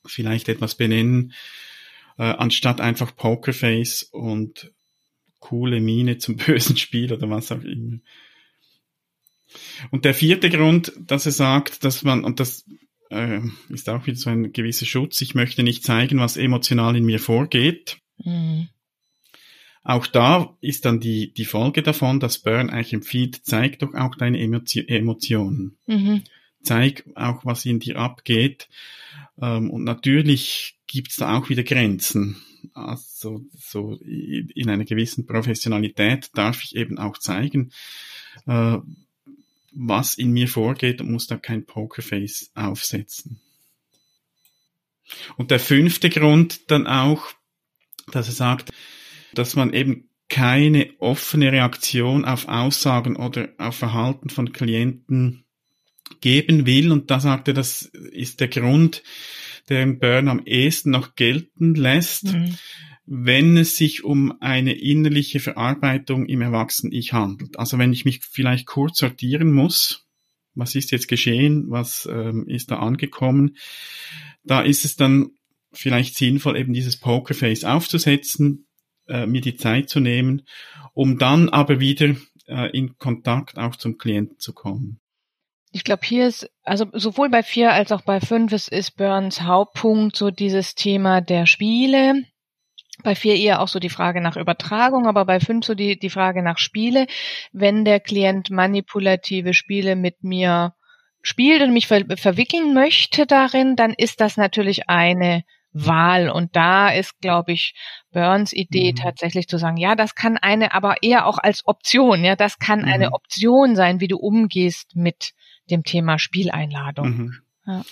vielleicht 0.06 0.48
etwas 0.48 0.74
benennen, 0.74 1.34
äh, 2.18 2.22
anstatt 2.22 2.80
einfach 2.80 3.16
Pokerface 3.16 4.04
und 4.04 4.72
coole 5.40 5.80
Miene 5.80 6.18
zum 6.18 6.36
bösen 6.46 6.76
Spiel 6.76 7.12
oder 7.12 7.28
was 7.30 7.52
auch 7.52 7.62
immer. 7.62 7.98
Und 9.90 10.04
der 10.04 10.14
vierte 10.14 10.50
Grund, 10.50 10.92
dass 10.98 11.26
er 11.26 11.32
sagt, 11.32 11.84
dass 11.84 12.02
man, 12.02 12.24
und 12.24 12.40
das 12.40 12.64
äh, 13.10 13.40
ist 13.68 13.88
auch 13.88 14.06
wieder 14.06 14.16
so 14.16 14.30
ein 14.30 14.52
gewisser 14.52 14.86
Schutz, 14.86 15.20
ich 15.20 15.34
möchte 15.34 15.62
nicht 15.62 15.84
zeigen, 15.84 16.18
was 16.18 16.36
emotional 16.36 16.96
in 16.96 17.04
mir 17.04 17.20
vorgeht. 17.20 17.98
Mhm. 18.18 18.68
Auch 19.84 20.06
da 20.06 20.56
ist 20.62 20.86
dann 20.86 20.98
die, 20.98 21.34
die 21.34 21.44
Folge 21.44 21.82
davon, 21.82 22.18
dass 22.18 22.38
Burn 22.38 22.70
eigentlich 22.70 22.94
empfiehlt, 22.94 23.44
zeig 23.44 23.78
doch 23.80 23.92
auch 23.94 24.14
deine 24.14 24.40
Emotionen. 24.40 25.76
Mhm. 25.86 26.22
Zeig 26.64 27.04
auch, 27.14 27.44
was 27.44 27.64
in 27.64 27.78
dir 27.78 27.96
abgeht. 27.96 28.68
Ähm, 29.40 29.70
und 29.70 29.84
natürlich 29.84 30.76
gibt's 30.86 31.16
da 31.16 31.38
auch 31.38 31.48
wieder 31.48 31.62
Grenzen. 31.62 32.36
Also 32.72 33.44
so 33.56 33.94
in 34.02 34.68
einer 34.70 34.84
gewissen 34.84 35.26
Professionalität 35.26 36.30
darf 36.34 36.62
ich 36.64 36.74
eben 36.76 36.98
auch 36.98 37.18
zeigen, 37.18 37.70
äh, 38.46 38.78
was 39.72 40.14
in 40.14 40.30
mir 40.30 40.48
vorgeht 40.48 41.00
und 41.00 41.10
muss 41.10 41.26
da 41.26 41.36
kein 41.36 41.66
Pokerface 41.66 42.50
aufsetzen. 42.54 43.40
Und 45.36 45.50
der 45.50 45.60
fünfte 45.60 46.08
Grund 46.08 46.70
dann 46.70 46.86
auch, 46.86 47.26
dass 48.10 48.28
er 48.28 48.34
sagt, 48.34 48.72
dass 49.34 49.56
man 49.56 49.72
eben 49.74 50.08
keine 50.28 50.90
offene 50.98 51.52
Reaktion 51.52 52.24
auf 52.24 52.48
Aussagen 52.48 53.16
oder 53.16 53.50
auf 53.58 53.76
Verhalten 53.76 54.30
von 54.30 54.52
Klienten 54.52 55.43
geben 56.24 56.64
will. 56.64 56.90
Und 56.90 57.10
da 57.10 57.20
sagt 57.20 57.48
er, 57.48 57.54
das 57.54 57.82
ist 57.82 58.40
der 58.40 58.48
Grund, 58.48 59.02
der 59.68 59.82
im 59.82 59.98
Burn 59.98 60.28
am 60.28 60.40
ehesten 60.44 60.90
noch 60.90 61.14
gelten 61.14 61.74
lässt. 61.74 62.32
Mhm 62.32 62.56
wenn 63.06 63.58
es 63.58 63.76
sich 63.76 64.02
um 64.02 64.40
eine 64.40 64.72
innerliche 64.72 65.38
Verarbeitung 65.38 66.24
im 66.24 66.40
Erwachsenen-Ich 66.40 67.12
handelt. 67.12 67.58
Also 67.58 67.76
wenn 67.76 67.92
ich 67.92 68.06
mich 68.06 68.24
vielleicht 68.24 68.66
kurz 68.66 68.98
sortieren 68.98 69.52
muss, 69.52 70.06
was 70.54 70.74
ist 70.74 70.90
jetzt 70.90 71.08
geschehen, 71.08 71.66
was 71.68 72.08
ähm, 72.10 72.48
ist 72.48 72.70
da 72.70 72.78
angekommen. 72.78 73.58
Da 74.42 74.62
ist 74.62 74.86
es 74.86 74.96
dann 74.96 75.32
vielleicht 75.70 76.16
sinnvoll, 76.16 76.56
eben 76.56 76.72
dieses 76.72 76.98
Pokerface 76.98 77.64
aufzusetzen, 77.64 78.68
äh, 79.06 79.26
mir 79.26 79.42
die 79.42 79.56
Zeit 79.56 79.90
zu 79.90 80.00
nehmen, 80.00 80.46
um 80.94 81.18
dann 81.18 81.50
aber 81.50 81.80
wieder 81.80 82.16
äh, 82.46 82.70
in 82.74 82.96
Kontakt 82.96 83.58
auch 83.58 83.76
zum 83.76 83.98
Klienten 83.98 84.38
zu 84.38 84.54
kommen. 84.54 84.98
Ich 85.74 85.82
glaube, 85.82 86.06
hier 86.06 86.28
ist, 86.28 86.48
also 86.62 86.86
sowohl 86.92 87.30
bei 87.30 87.42
vier 87.42 87.72
als 87.72 87.90
auch 87.90 88.02
bei 88.02 88.20
fünf 88.20 88.52
ist, 88.52 88.68
ist 88.68 88.96
Burns 88.96 89.42
Hauptpunkt 89.42 90.14
so 90.14 90.30
dieses 90.30 90.76
Thema 90.76 91.20
der 91.20 91.46
Spiele. 91.46 92.22
Bei 93.02 93.16
vier 93.16 93.34
eher 93.34 93.60
auch 93.60 93.66
so 93.66 93.80
die 93.80 93.90
Frage 93.90 94.20
nach 94.20 94.36
Übertragung, 94.36 95.08
aber 95.08 95.24
bei 95.24 95.40
fünf 95.40 95.66
so 95.66 95.74
die, 95.74 95.98
die 95.98 96.10
Frage 96.10 96.44
nach 96.44 96.58
Spiele. 96.58 97.08
Wenn 97.50 97.84
der 97.84 97.98
Klient 97.98 98.50
manipulative 98.50 99.52
Spiele 99.52 99.96
mit 99.96 100.22
mir 100.22 100.74
spielt 101.22 101.60
und 101.60 101.72
mich 101.72 101.88
ver 101.88 102.04
verwickeln 102.18 102.72
möchte 102.72 103.26
darin, 103.26 103.74
dann 103.74 103.94
ist 103.94 104.20
das 104.20 104.36
natürlich 104.36 104.88
eine 104.88 105.42
Wahl. 105.72 106.30
Und 106.30 106.54
da 106.54 106.90
ist, 106.90 107.18
glaube 107.20 107.50
ich, 107.50 107.74
Burns 108.12 108.52
Idee 108.52 108.92
mhm. 108.92 108.96
tatsächlich 108.96 109.48
zu 109.48 109.58
sagen, 109.58 109.76
ja, 109.76 109.96
das 109.96 110.14
kann 110.14 110.36
eine, 110.36 110.72
aber 110.72 111.02
eher 111.02 111.26
auch 111.26 111.38
als 111.38 111.66
Option, 111.66 112.22
ja, 112.22 112.36
das 112.36 112.60
kann 112.60 112.82
mhm. 112.82 112.88
eine 112.92 113.12
Option 113.12 113.74
sein, 113.74 113.98
wie 113.98 114.06
du 114.06 114.18
umgehst 114.18 114.94
mit 114.94 115.33
dem 115.70 115.84
Thema 115.84 116.18
Spieleinladung. 116.18 117.08
Mhm. 117.08 117.34
Ja. 117.66 117.84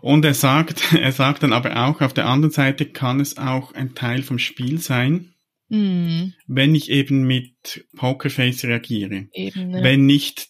Und 0.00 0.24
er 0.24 0.34
sagt, 0.34 0.92
er 0.98 1.12
sagt 1.12 1.42
dann 1.42 1.52
aber 1.52 1.86
auch, 1.86 2.00
auf 2.00 2.14
der 2.14 2.26
anderen 2.26 2.52
Seite 2.52 2.86
kann 2.86 3.20
es 3.20 3.38
auch 3.38 3.72
ein 3.74 3.94
Teil 3.94 4.22
vom 4.22 4.38
Spiel 4.38 4.78
sein, 4.78 5.34
mhm. 5.68 6.34
wenn 6.46 6.74
ich 6.74 6.90
eben 6.90 7.26
mit 7.26 7.86
Pokerface 7.96 8.64
reagiere. 8.64 9.28
Eben, 9.32 9.70
ne? 9.70 9.82
Wenn 9.82 10.06
nicht 10.06 10.48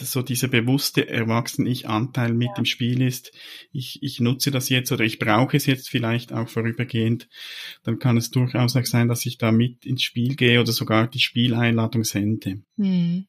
so 0.00 0.22
dieser 0.22 0.46
bewusste 0.46 1.08
Erwachsenen-Ich-Anteil 1.08 2.32
mit 2.32 2.50
ja. 2.50 2.58
im 2.58 2.64
Spiel 2.64 3.02
ist, 3.02 3.32
ich, 3.72 4.00
ich 4.00 4.20
nutze 4.20 4.52
das 4.52 4.68
jetzt 4.68 4.92
oder 4.92 5.04
ich 5.04 5.18
brauche 5.18 5.56
es 5.56 5.66
jetzt 5.66 5.88
vielleicht 5.88 6.32
auch 6.32 6.48
vorübergehend, 6.48 7.28
dann 7.82 7.98
kann 7.98 8.16
es 8.16 8.30
durchaus 8.30 8.76
auch 8.76 8.84
sein, 8.84 9.08
dass 9.08 9.26
ich 9.26 9.38
da 9.38 9.50
mit 9.50 9.84
ins 9.84 10.02
Spiel 10.02 10.36
gehe 10.36 10.60
oder 10.60 10.70
sogar 10.70 11.08
die 11.08 11.18
Spieleinladung 11.18 12.04
sende. 12.04 12.62
Mhm. 12.76 13.26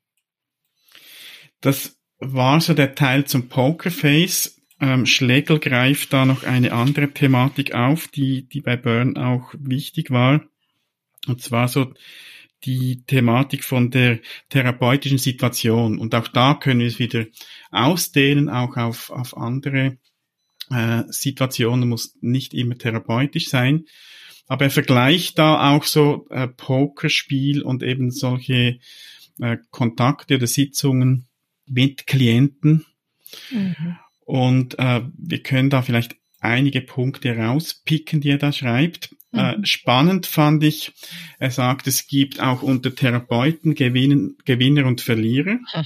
Das 1.61 1.98
war 2.19 2.61
so 2.61 2.73
der 2.73 2.95
Teil 2.95 3.25
zum 3.25 3.49
Pokerface. 3.49 4.61
Ähm, 4.81 5.05
Schlegel 5.05 5.59
greift 5.59 6.13
da 6.13 6.25
noch 6.25 6.43
eine 6.43 6.71
andere 6.71 7.11
Thematik 7.11 7.73
auf, 7.73 8.07
die, 8.07 8.47
die 8.47 8.61
bei 8.61 8.77
Burn 8.77 9.17
auch 9.17 9.53
wichtig 9.57 10.11
war. 10.11 10.41
Und 11.27 11.41
zwar 11.41 11.67
so 11.67 11.93
die 12.65 13.03
Thematik 13.05 13.63
von 13.63 13.89
der 13.89 14.19
therapeutischen 14.49 15.17
Situation. 15.17 15.97
Und 15.97 16.13
auch 16.15 16.27
da 16.27 16.53
können 16.53 16.81
wir 16.81 16.87
es 16.87 16.99
wieder 16.99 17.25
ausdehnen, 17.71 18.49
auch 18.49 18.75
auf, 18.75 19.09
auf 19.11 19.37
andere 19.37 19.97
äh, 20.69 21.03
Situationen, 21.07 21.87
muss 21.87 22.17
nicht 22.21 22.53
immer 22.53 22.77
therapeutisch 22.77 23.47
sein. 23.49 23.85
Aber 24.47 24.65
er 24.65 24.71
vergleicht 24.71 25.37
da 25.37 25.71
auch 25.71 25.83
so 25.83 26.27
äh, 26.31 26.47
Pokerspiel 26.47 27.61
und 27.61 27.83
eben 27.83 28.11
solche 28.11 28.79
äh, 29.39 29.57
Kontakte 29.69 30.35
oder 30.35 30.47
Sitzungen 30.47 31.28
mit 31.69 32.07
Klienten. 32.07 32.85
Mhm. 33.51 33.97
Und 34.25 34.77
äh, 34.77 35.01
wir 35.17 35.41
können 35.41 35.69
da 35.69 35.81
vielleicht 35.81 36.15
einige 36.39 36.81
Punkte 36.81 37.35
rauspicken, 37.35 38.21
die 38.21 38.29
er 38.29 38.37
da 38.37 38.51
schreibt. 38.51 39.15
Äh, 39.33 39.57
mhm. 39.57 39.63
Äh, 39.63 39.65
spannend 39.65 40.25
fand 40.25 40.63
ich, 40.63 40.91
er 41.37 41.51
sagt, 41.51 41.87
es 41.87 42.07
gibt 42.07 42.39
auch 42.39 42.61
unter 42.61 42.93
Therapeuten 42.93 43.75
Gewinn, 43.75 44.37
Gewinner 44.45 44.85
und 44.85 45.01
Verlierer. 45.01 45.55
Mhm. 45.55 45.85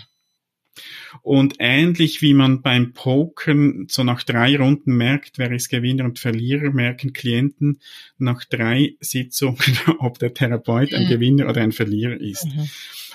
Und 1.21 1.55
ähnlich 1.59 2.21
wie 2.21 2.33
man 2.33 2.61
beim 2.61 2.93
Pokern 2.93 3.85
so 3.89 4.03
nach 4.03 4.23
drei 4.23 4.57
Runden 4.57 4.95
merkt, 4.95 5.37
wer 5.37 5.51
ist 5.51 5.69
Gewinner 5.69 6.05
und 6.05 6.19
Verlierer, 6.19 6.71
merken 6.71 7.13
Klienten 7.13 7.79
nach 8.17 8.43
drei 8.45 8.95
Sitzungen, 8.99 9.57
ob 9.99 10.17
der 10.19 10.33
Therapeut 10.33 10.93
ein 10.93 11.05
mhm. 11.05 11.09
Gewinner 11.09 11.49
oder 11.49 11.61
ein 11.61 11.71
Verlierer 11.71 12.19
ist. 12.19 12.45
Mhm. 12.45 12.69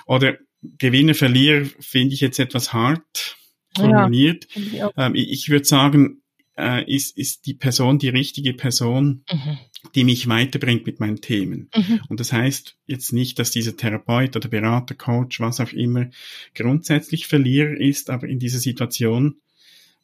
Oder 0.05 0.37
Gewinner, 0.61 1.15
Verlierer 1.15 1.65
finde 1.79 2.13
ich 2.13 2.21
jetzt 2.21 2.39
etwas 2.39 2.73
hart 2.73 3.37
formuliert. 3.75 4.47
Ja, 4.55 4.87
ich, 4.89 4.93
ähm, 4.97 5.15
ich 5.15 5.49
würde 5.49 5.65
sagen, 5.65 6.21
äh, 6.59 6.83
ist, 6.93 7.17
ist 7.17 7.45
die 7.45 7.53
Person 7.53 7.99
die 7.99 8.09
richtige 8.09 8.53
Person, 8.53 9.23
mhm. 9.31 9.57
die 9.95 10.03
mich 10.03 10.27
weiterbringt 10.27 10.85
mit 10.85 10.99
meinen 10.99 11.21
Themen. 11.21 11.69
Mhm. 11.73 12.01
Und 12.09 12.19
das 12.19 12.33
heißt 12.33 12.77
jetzt 12.85 13.13
nicht, 13.13 13.39
dass 13.39 13.51
dieser 13.51 13.77
Therapeut 13.77 14.35
oder 14.35 14.49
Berater, 14.49 14.95
Coach, 14.95 15.39
was 15.39 15.61
auch 15.61 15.71
immer, 15.71 16.07
grundsätzlich 16.53 17.27
Verlierer 17.27 17.79
ist, 17.79 18.09
aber 18.09 18.27
in 18.27 18.39
dieser 18.39 18.59
Situation 18.59 19.37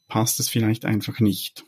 passt 0.08 0.40
es 0.40 0.50
vielleicht 0.50 0.86
einfach 0.86 1.20
nicht. 1.20 1.66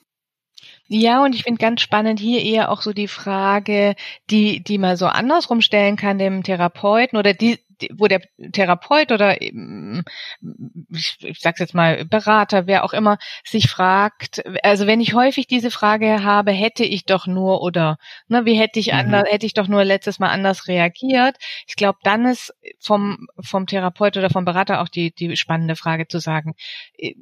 Ja, 0.88 1.24
und 1.24 1.36
ich 1.36 1.44
finde 1.44 1.60
ganz 1.60 1.82
spannend 1.82 2.20
hier 2.20 2.42
eher 2.42 2.72
auch 2.72 2.82
so 2.82 2.94
die 2.94 3.10
Frage, 3.10 3.96
die, 4.30 4.64
die 4.64 4.78
man 4.78 4.96
so 4.96 5.08
andersrum 5.08 5.60
stellen 5.62 5.98
kann 5.98 6.18
dem 6.18 6.44
Therapeuten 6.44 7.20
oder 7.20 7.34
die, 7.34 7.60
wo 7.96 8.08
der 8.08 8.22
Therapeut 8.52 9.12
oder 9.12 9.42
ich, 9.42 11.18
ich 11.20 11.40
sag's 11.40 11.60
jetzt 11.60 11.74
mal 11.74 12.06
Berater, 12.06 12.68
wer 12.68 12.84
auch 12.84 12.94
immer, 12.94 13.18
sich 13.44 13.70
fragt, 13.70 14.44
also 14.64 14.88
wenn 14.88 15.02
ich 15.02 15.14
häufig 15.14 15.48
diese 15.48 15.72
Frage 15.72 16.24
habe, 16.24 16.52
hätte 16.52 16.84
ich 16.84 17.06
doch 17.06 17.28
nur 17.28 17.62
oder 17.62 17.98
ne, 18.28 18.46
wie 18.46 18.56
hätte 18.56 18.80
ich 18.80 18.92
mhm. 18.92 19.00
anders, 19.00 19.24
hätte 19.30 19.46
ich 19.46 19.54
doch 19.54 19.68
nur 19.68 19.84
letztes 19.84 20.20
Mal 20.20 20.30
anders 20.30 20.68
reagiert. 20.68 21.38
Ich 21.68 21.76
glaube, 21.76 22.00
dann 22.04 22.26
ist 22.26 22.54
vom 22.80 23.28
vom 23.40 23.68
Therapeut 23.68 24.18
oder 24.18 24.30
vom 24.30 24.46
Berater 24.46 24.82
auch 24.82 24.90
die 24.90 25.14
die 25.14 25.36
spannende 25.38 25.76
Frage 25.76 26.08
zu 26.08 26.20
sagen, 26.20 26.56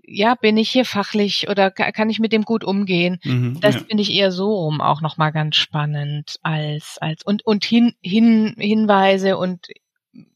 ja, 0.03 0.35
bin 0.35 0.57
ich 0.57 0.69
hier 0.69 0.85
fachlich 0.85 1.49
oder 1.49 1.71
kann 1.71 2.09
ich 2.09 2.19
mit 2.19 2.31
dem 2.31 2.43
gut 2.43 2.63
umgehen? 2.63 3.19
Mhm, 3.23 3.59
das 3.61 3.75
ja. 3.75 3.81
finde 3.81 4.03
ich 4.03 4.11
eher 4.11 4.31
so 4.31 4.53
rum 4.53 4.81
auch 4.81 5.01
noch 5.01 5.17
mal 5.17 5.31
ganz 5.31 5.55
spannend 5.55 6.39
als 6.43 6.97
als 6.99 7.23
und 7.23 7.45
und 7.45 7.65
hin, 7.65 7.93
hin 8.01 8.55
Hinweise 8.57 9.37
und 9.37 9.67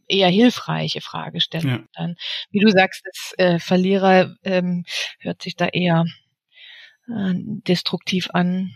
eher 0.08 0.30
hilfreiche 0.30 1.02
Fragestellung 1.02 1.72
ja. 1.72 1.84
dann. 1.94 2.16
Wie 2.52 2.60
du 2.60 2.70
sagst, 2.70 3.04
das 3.06 3.34
äh, 3.38 3.60
Verlierer 3.60 4.36
ähm, 4.44 4.86
hört 5.20 5.42
sich 5.42 5.56
da 5.56 5.68
eher 5.68 6.06
äh, 7.08 7.34
destruktiv 7.36 8.30
an. 8.34 8.76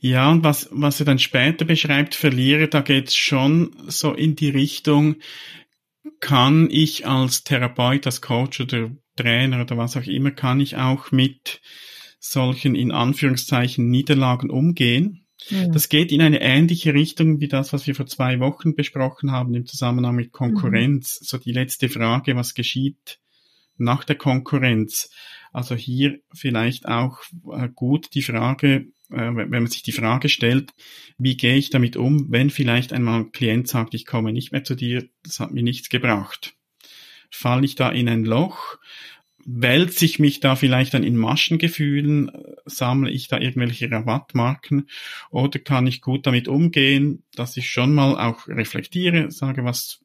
Ja, 0.00 0.30
und 0.30 0.44
was, 0.44 0.68
was 0.70 1.00
er 1.00 1.06
dann 1.06 1.18
später 1.18 1.64
beschreibt, 1.64 2.14
Verlierer, 2.14 2.68
da 2.68 2.80
geht's 2.80 3.16
schon 3.16 3.74
so 3.88 4.14
in 4.14 4.36
die 4.36 4.50
Richtung, 4.50 5.16
kann 6.20 6.68
ich 6.70 7.06
als 7.06 7.44
Therapeut, 7.44 8.06
als 8.06 8.22
Coach 8.22 8.60
oder 8.60 8.90
Trainer 9.16 9.62
oder 9.62 9.76
was 9.76 9.96
auch 9.96 10.06
immer, 10.06 10.30
kann 10.30 10.60
ich 10.60 10.76
auch 10.76 11.10
mit 11.10 11.60
solchen 12.20 12.74
in 12.74 12.92
Anführungszeichen 12.92 13.88
Niederlagen 13.90 14.50
umgehen? 14.50 15.26
Mhm. 15.50 15.72
Das 15.72 15.88
geht 15.88 16.12
in 16.12 16.20
eine 16.20 16.40
ähnliche 16.40 16.94
Richtung 16.94 17.40
wie 17.40 17.48
das, 17.48 17.72
was 17.72 17.86
wir 17.86 17.94
vor 17.94 18.06
zwei 18.06 18.40
Wochen 18.40 18.74
besprochen 18.74 19.30
haben 19.30 19.54
im 19.54 19.66
Zusammenhang 19.66 20.16
mit 20.16 20.32
Konkurrenz. 20.32 21.20
Mhm. 21.20 21.24
So 21.24 21.38
die 21.38 21.52
letzte 21.52 21.88
Frage, 21.88 22.36
was 22.36 22.54
geschieht 22.54 23.18
nach 23.76 24.04
der 24.04 24.16
Konkurrenz? 24.16 25.10
Also 25.52 25.74
hier 25.74 26.20
vielleicht 26.32 26.86
auch 26.86 27.20
äh, 27.52 27.68
gut 27.74 28.14
die 28.14 28.22
Frage, 28.22 28.88
äh, 29.10 29.34
wenn 29.34 29.50
man 29.50 29.66
sich 29.66 29.82
die 29.82 29.92
Frage 29.92 30.28
stellt, 30.28 30.72
wie 31.16 31.36
gehe 31.36 31.56
ich 31.56 31.70
damit 31.70 31.96
um, 31.96 32.30
wenn 32.30 32.50
vielleicht 32.50 32.92
einmal 32.92 33.20
ein 33.20 33.32
Klient 33.32 33.68
sagt, 33.68 33.94
ich 33.94 34.04
komme 34.04 34.32
nicht 34.32 34.52
mehr 34.52 34.64
zu 34.64 34.74
dir, 34.74 35.08
das 35.22 35.40
hat 35.40 35.52
mir 35.52 35.62
nichts 35.62 35.88
gebracht. 35.88 36.54
Falle 37.30 37.64
ich 37.64 37.74
da 37.74 37.90
in 37.90 38.08
ein 38.08 38.24
Loch 38.24 38.78
wälze 39.50 40.04
ich 40.04 40.18
mich 40.18 40.40
da 40.40 40.56
vielleicht 40.56 40.92
dann 40.92 41.02
in 41.02 41.16
Maschengefühlen, 41.16 42.30
sammle 42.66 43.10
ich 43.10 43.28
da 43.28 43.38
irgendwelche 43.38 43.90
Rabattmarken 43.90 44.88
oder 45.30 45.58
kann 45.58 45.86
ich 45.86 46.02
gut 46.02 46.26
damit 46.26 46.48
umgehen, 46.48 47.22
dass 47.34 47.56
ich 47.56 47.70
schon 47.70 47.94
mal 47.94 48.14
auch 48.18 48.46
reflektiere, 48.46 49.30
sage, 49.30 49.64
was 49.64 50.00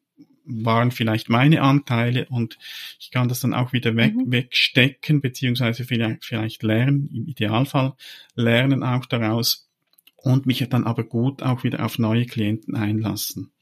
waren 0.46 0.90
vielleicht 0.90 1.28
meine 1.28 1.60
Anteile 1.60 2.26
und 2.30 2.58
ich 2.98 3.10
kann 3.10 3.28
das 3.28 3.40
dann 3.40 3.52
auch 3.52 3.74
wieder 3.74 3.96
weg, 3.96 4.14
mhm. 4.14 4.32
wegstecken, 4.32 5.20
beziehungsweise 5.20 5.84
vielleicht, 5.84 6.24
vielleicht 6.24 6.62
lernen, 6.62 7.10
im 7.12 7.26
Idealfall 7.26 7.94
lernen 8.34 8.82
auch 8.82 9.04
daraus 9.04 9.68
und 10.16 10.46
mich 10.46 10.66
dann 10.70 10.84
aber 10.84 11.04
gut 11.04 11.42
auch 11.42 11.64
wieder 11.64 11.84
auf 11.84 11.98
neue 11.98 12.24
Klienten 12.24 12.76
einlassen. 12.76 13.52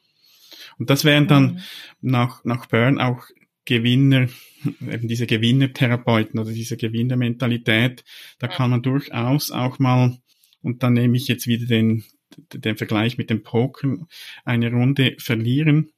Und 0.78 0.90
das 0.90 1.04
wären 1.04 1.26
dann 1.26 1.44
mhm. 1.44 1.58
nach, 2.02 2.44
nach 2.44 2.66
Burn 2.66 3.00
auch 3.00 3.24
Gewinner, 3.64 4.28
eben 4.64 5.08
diese 5.08 5.26
Gewinnertherapeuten 5.26 6.38
oder 6.40 6.52
diese 6.52 6.76
Gewinnermentalität, 6.76 8.04
da 8.38 8.48
kann 8.48 8.70
man 8.70 8.82
durchaus 8.82 9.50
auch 9.50 9.78
mal, 9.78 10.18
und 10.62 10.82
dann 10.82 10.94
nehme 10.94 11.16
ich 11.16 11.28
jetzt 11.28 11.46
wieder 11.46 11.66
den, 11.66 12.04
den 12.52 12.76
Vergleich 12.76 13.18
mit 13.18 13.30
dem 13.30 13.42
Poker, 13.42 13.96
eine 14.44 14.70
Runde 14.70 15.16
verlieren. 15.18 15.90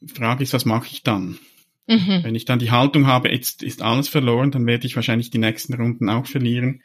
Die 0.00 0.12
Frage 0.12 0.42
ist, 0.42 0.52
was 0.52 0.64
mache 0.64 0.88
ich 0.90 1.02
dann? 1.02 1.38
Mhm. 1.86 2.20
Wenn 2.22 2.34
ich 2.34 2.44
dann 2.44 2.58
die 2.58 2.70
Haltung 2.70 3.06
habe, 3.06 3.30
jetzt 3.30 3.62
ist 3.62 3.82
alles 3.82 4.08
verloren, 4.08 4.50
dann 4.50 4.66
werde 4.66 4.86
ich 4.86 4.96
wahrscheinlich 4.96 5.30
die 5.30 5.38
nächsten 5.38 5.74
Runden 5.74 6.08
auch 6.08 6.26
verlieren. 6.26 6.82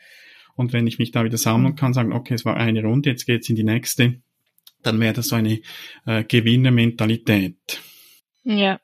Und 0.56 0.74
wenn 0.74 0.88
ich 0.88 1.00
mich 1.00 1.12
da 1.12 1.24
wieder 1.24 1.38
sammeln 1.38 1.76
kann, 1.76 1.94
sagen, 1.94 2.14
okay, 2.14 2.34
es 2.34 2.46
war 2.46 2.58
eine 2.58 2.82
Runde, 2.82 3.10
jetzt 3.10 3.26
geht's 3.26 3.50
in 3.50 3.56
die 3.56 3.64
nächste, 3.64 4.22
dann 4.82 5.00
wäre 5.00 5.14
das 5.14 5.28
so 5.28 5.36
eine 5.36 5.60
äh, 6.06 6.24
Gewinnermentalität. 6.24 7.82
Ja, 8.44 8.80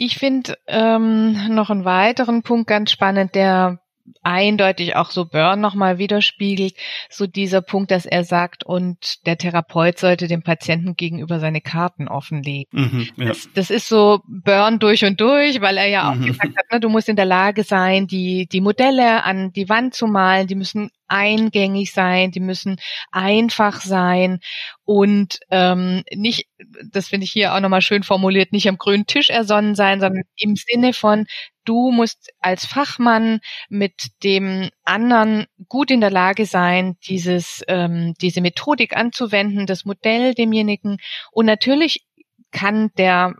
Ich 0.00 0.16
finde 0.16 0.56
ähm, 0.68 1.56
noch 1.56 1.70
einen 1.70 1.84
weiteren 1.84 2.44
Punkt 2.44 2.68
ganz 2.68 2.92
spannend, 2.92 3.34
der 3.34 3.80
eindeutig 4.22 4.96
auch 4.96 5.10
so 5.10 5.24
Burn 5.24 5.60
nochmal 5.60 5.98
widerspiegelt, 5.98 6.74
so 7.10 7.26
dieser 7.26 7.62
Punkt, 7.62 7.90
dass 7.90 8.06
er 8.06 8.24
sagt, 8.24 8.64
und 8.64 9.26
der 9.26 9.38
Therapeut 9.38 9.98
sollte 9.98 10.28
dem 10.28 10.42
Patienten 10.42 10.96
gegenüber 10.96 11.40
seine 11.40 11.60
Karten 11.60 12.08
offenlegen. 12.08 12.68
Mhm, 12.72 13.08
ja. 13.16 13.28
das, 13.28 13.48
das, 13.54 13.70
ist 13.70 13.88
so 13.88 14.20
Burn 14.26 14.78
durch 14.78 15.04
und 15.04 15.20
durch, 15.20 15.60
weil 15.60 15.76
er 15.76 15.86
ja 15.86 16.10
auch 16.10 16.14
mhm. 16.14 16.26
gesagt 16.26 16.56
hat, 16.56 16.72
ne, 16.72 16.80
du 16.80 16.88
musst 16.88 17.08
in 17.08 17.16
der 17.16 17.24
Lage 17.24 17.64
sein, 17.64 18.06
die, 18.06 18.46
die 18.50 18.60
Modelle 18.60 19.24
an 19.24 19.52
die 19.52 19.68
Wand 19.68 19.94
zu 19.94 20.06
malen, 20.06 20.46
die 20.46 20.54
müssen 20.54 20.90
eingängig 21.08 21.92
sein, 21.92 22.30
die 22.30 22.40
müssen 22.40 22.76
einfach 23.10 23.80
sein 23.80 24.40
und 24.84 25.40
ähm, 25.50 26.02
nicht, 26.14 26.48
das 26.92 27.08
finde 27.08 27.24
ich 27.24 27.32
hier 27.32 27.54
auch 27.54 27.60
nochmal 27.60 27.82
schön 27.82 28.02
formuliert, 28.02 28.52
nicht 28.52 28.68
am 28.68 28.78
grünen 28.78 29.06
Tisch 29.06 29.30
ersonnen 29.30 29.74
sein, 29.74 30.00
sondern 30.00 30.24
im 30.36 30.54
Sinne 30.56 30.92
von, 30.92 31.26
du 31.68 31.90
musst 31.90 32.30
als 32.40 32.64
Fachmann 32.64 33.40
mit 33.68 34.08
dem 34.22 34.70
anderen 34.84 35.46
gut 35.68 35.90
in 35.90 36.00
der 36.00 36.10
Lage 36.10 36.46
sein, 36.46 36.96
dieses, 37.06 37.62
ähm, 37.68 38.14
diese 38.20 38.40
Methodik 38.40 38.96
anzuwenden, 38.96 39.66
das 39.66 39.84
Modell 39.84 40.34
demjenigen 40.34 40.98
und 41.32 41.46
natürlich 41.46 42.06
kann 42.50 42.90
der 42.96 43.34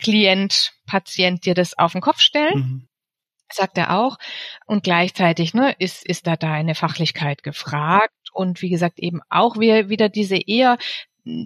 Klient, 0.00 0.72
Patient 0.86 1.46
dir 1.46 1.54
das 1.54 1.78
auf 1.78 1.92
den 1.92 2.00
Kopf 2.00 2.20
stellen. 2.20 2.58
Mhm 2.58 2.88
sagt 3.52 3.78
er 3.78 3.96
auch. 3.98 4.18
Und 4.66 4.82
gleichzeitig 4.82 5.54
ne, 5.54 5.74
ist, 5.78 6.04
ist 6.04 6.26
da 6.26 6.36
deine 6.36 6.74
Fachlichkeit 6.74 7.42
gefragt. 7.42 8.12
Und 8.32 8.62
wie 8.62 8.68
gesagt, 8.68 8.98
eben 8.98 9.20
auch 9.30 9.58
wieder 9.58 10.08
diese 10.08 10.36
eher 10.36 10.76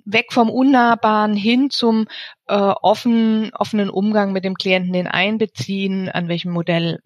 weg 0.04 0.32
vom 0.32 0.50
Unnahbaren 0.50 1.34
hin 1.34 1.70
zum 1.70 2.06
äh, 2.46 2.54
offen, 2.54 3.52
offenen 3.54 3.90
Umgang 3.90 4.32
mit 4.32 4.44
dem 4.44 4.54
Klienten, 4.54 4.92
den 4.92 5.06
einbeziehen, 5.06 6.08
an 6.08 6.28
welchem 6.28 6.52
Modell 6.52 7.00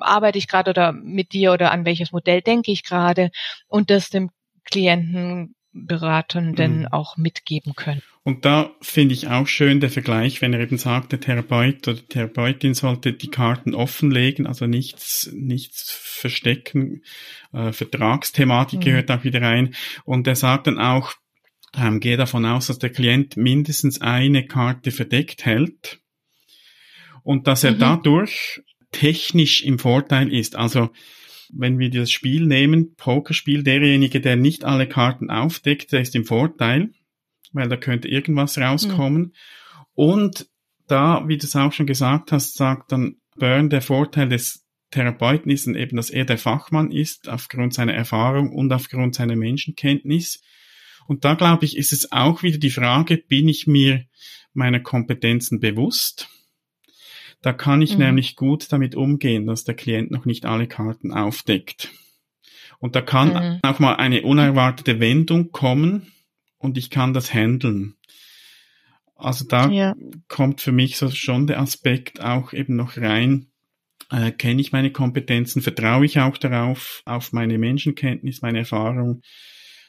arbeite 0.00 0.38
ich 0.38 0.48
gerade 0.48 0.70
oder 0.70 0.92
mit 0.92 1.32
dir 1.32 1.52
oder 1.52 1.70
an 1.70 1.84
welches 1.84 2.12
Modell 2.12 2.42
denke 2.42 2.70
ich 2.70 2.84
gerade 2.84 3.30
und 3.68 3.90
das 3.90 4.10
dem 4.10 4.30
Klienten 4.64 5.54
Beratenden 5.76 6.80
mhm. 6.80 6.86
auch 6.86 7.16
mitgeben 7.16 7.74
können. 7.74 8.02
Und 8.22 8.44
da 8.44 8.70
finde 8.80 9.14
ich 9.14 9.28
auch 9.28 9.46
schön 9.46 9.78
der 9.78 9.90
Vergleich, 9.90 10.40
wenn 10.40 10.52
er 10.52 10.60
eben 10.60 10.78
sagt, 10.78 11.12
der 11.12 11.20
Therapeut 11.20 11.86
oder 11.86 11.98
die 11.98 12.06
Therapeutin 12.06 12.74
sollte 12.74 13.12
die 13.12 13.28
Karten 13.28 13.74
offenlegen, 13.74 14.46
also 14.46 14.66
nichts, 14.66 15.30
nichts 15.34 15.92
verstecken. 15.92 17.02
Äh, 17.52 17.72
Vertragsthematik 17.72 18.80
mhm. 18.80 18.84
gehört 18.84 19.10
auch 19.10 19.22
wieder 19.22 19.42
rein. 19.42 19.74
Und 20.04 20.26
er 20.26 20.34
sagt 20.34 20.66
dann 20.66 20.80
auch, 20.80 21.12
ähm, 21.76 22.00
gehe 22.00 22.16
davon 22.16 22.44
aus, 22.44 22.66
dass 22.68 22.78
der 22.78 22.90
Klient 22.90 23.36
mindestens 23.36 24.00
eine 24.00 24.46
Karte 24.46 24.90
verdeckt 24.90 25.44
hält 25.44 26.00
und 27.22 27.46
dass 27.46 27.64
er 27.64 27.72
mhm. 27.72 27.78
dadurch 27.78 28.62
technisch 28.92 29.62
im 29.62 29.78
Vorteil 29.78 30.32
ist. 30.32 30.56
Also 30.56 30.90
wenn 31.52 31.78
wir 31.78 31.90
das 31.90 32.10
Spiel 32.10 32.46
nehmen, 32.46 32.94
Pokerspiel, 32.96 33.62
derjenige, 33.62 34.20
der 34.20 34.36
nicht 34.36 34.64
alle 34.64 34.88
Karten 34.88 35.30
aufdeckt, 35.30 35.92
der 35.92 36.00
ist 36.00 36.14
im 36.16 36.24
Vorteil, 36.24 36.90
weil 37.52 37.68
da 37.68 37.76
könnte 37.76 38.08
irgendwas 38.08 38.58
rauskommen. 38.58 39.22
Mhm. 39.22 39.32
Und 39.94 40.46
da, 40.88 41.24
wie 41.26 41.36
du 41.36 41.46
es 41.46 41.56
auch 41.56 41.72
schon 41.72 41.86
gesagt 41.86 42.32
hast, 42.32 42.54
sagt 42.54 42.92
dann 42.92 43.16
Byrne, 43.36 43.68
der 43.68 43.82
Vorteil 43.82 44.28
des 44.28 44.66
Therapeuten 44.90 45.50
ist 45.50 45.66
eben, 45.66 45.96
dass 45.96 46.10
er 46.10 46.24
der 46.24 46.38
Fachmann 46.38 46.90
ist, 46.90 47.28
aufgrund 47.28 47.74
seiner 47.74 47.94
Erfahrung 47.94 48.52
und 48.52 48.72
aufgrund 48.72 49.14
seiner 49.14 49.36
Menschenkenntnis. 49.36 50.40
Und 51.06 51.24
da 51.24 51.34
glaube 51.34 51.64
ich, 51.64 51.76
ist 51.76 51.92
es 51.92 52.12
auch 52.12 52.42
wieder 52.42 52.58
die 52.58 52.70
Frage, 52.70 53.16
bin 53.16 53.48
ich 53.48 53.66
mir 53.66 54.04
meiner 54.52 54.80
Kompetenzen 54.80 55.60
bewusst? 55.60 56.28
Da 57.42 57.52
kann 57.52 57.82
ich 57.82 57.92
mhm. 57.92 58.04
nämlich 58.04 58.36
gut 58.36 58.72
damit 58.72 58.94
umgehen, 58.94 59.46
dass 59.46 59.64
der 59.64 59.74
Klient 59.74 60.10
noch 60.10 60.24
nicht 60.24 60.46
alle 60.46 60.66
Karten 60.66 61.12
aufdeckt. 61.12 61.92
Und 62.78 62.96
da 62.96 63.00
kann 63.02 63.28
mhm. 63.28 63.60
auch 63.62 63.78
mal 63.78 63.94
eine 63.94 64.22
unerwartete 64.22 65.00
Wendung 65.00 65.52
kommen 65.52 66.12
und 66.58 66.76
ich 66.76 66.90
kann 66.90 67.14
das 67.14 67.32
handeln. 67.32 67.94
Also 69.14 69.46
da 69.46 69.70
ja. 69.70 69.94
kommt 70.28 70.60
für 70.60 70.72
mich 70.72 70.98
so 70.98 71.10
schon 71.10 71.46
der 71.46 71.60
Aspekt 71.60 72.20
auch 72.20 72.52
eben 72.52 72.76
noch 72.76 72.98
rein. 72.98 73.46
Äh, 74.10 74.30
Kenne 74.32 74.60
ich 74.60 74.72
meine 74.72 74.92
Kompetenzen? 74.92 75.62
Vertraue 75.62 76.04
ich 76.04 76.20
auch 76.20 76.36
darauf, 76.36 77.02
auf 77.06 77.32
meine 77.32 77.58
Menschenkenntnis, 77.58 78.42
meine 78.42 78.58
Erfahrung, 78.58 79.22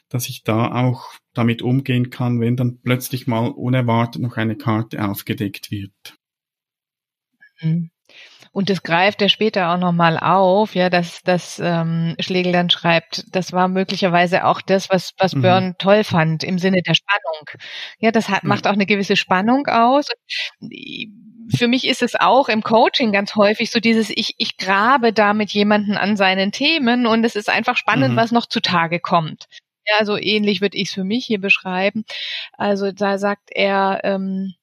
dass 0.08 0.28
ich 0.28 0.42
da 0.42 0.72
auch 0.72 1.12
damit 1.34 1.62
umgehen 1.62 2.10
kann, 2.10 2.40
wenn 2.40 2.56
dann 2.56 2.80
plötzlich 2.82 3.26
mal 3.26 3.48
unerwartet 3.48 4.22
noch 4.22 4.36
eine 4.36 4.56
Karte 4.56 5.04
aufgedeckt 5.08 5.70
wird. 5.70 6.16
Mhm. 7.60 7.90
Und 8.52 8.70
das 8.70 8.82
greift 8.82 9.20
er 9.20 9.28
später 9.28 9.70
auch 9.70 9.78
nochmal 9.78 10.18
auf, 10.18 10.74
ja, 10.74 10.88
dass, 10.88 11.22
dass 11.22 11.60
ähm, 11.62 12.16
Schlegel 12.18 12.52
dann 12.52 12.70
schreibt, 12.70 13.24
das 13.34 13.52
war 13.52 13.68
möglicherweise 13.68 14.44
auch 14.44 14.62
das, 14.62 14.88
was, 14.88 15.12
was 15.18 15.34
mhm. 15.34 15.42
Byrne 15.42 15.74
toll 15.78 16.02
fand, 16.02 16.44
im 16.44 16.58
Sinne 16.58 16.80
der 16.86 16.94
Spannung. 16.94 17.48
Ja, 17.98 18.10
das 18.10 18.28
hat, 18.28 18.44
macht 18.44 18.66
auch 18.66 18.72
eine 18.72 18.86
gewisse 18.86 19.16
Spannung 19.16 19.66
aus. 19.66 20.06
Für 21.54 21.68
mich 21.68 21.86
ist 21.86 22.02
es 22.02 22.14
auch 22.14 22.48
im 22.48 22.62
Coaching 22.62 23.12
ganz 23.12 23.36
häufig 23.36 23.70
so 23.70 23.80
dieses, 23.80 24.10
ich, 24.10 24.34
ich 24.38 24.56
grabe 24.56 25.12
da 25.12 25.34
mit 25.34 25.50
jemanden 25.50 25.96
an 25.96 26.16
seinen 26.16 26.50
Themen 26.50 27.06
und 27.06 27.24
es 27.24 27.36
ist 27.36 27.48
einfach 27.48 27.76
spannend, 27.76 28.14
mhm. 28.14 28.16
was 28.16 28.32
noch 28.32 28.46
zutage 28.46 28.98
kommt. 28.98 29.46
Ja, 29.88 30.04
so 30.04 30.16
ähnlich 30.16 30.60
würde 30.60 30.76
ich 30.76 30.88
es 30.88 30.94
für 30.94 31.04
mich 31.04 31.26
hier 31.26 31.40
beschreiben. 31.40 32.04
Also 32.52 32.92
da 32.92 33.18
sagt 33.18 33.50
er, 33.52 34.00
ähm, 34.04 34.54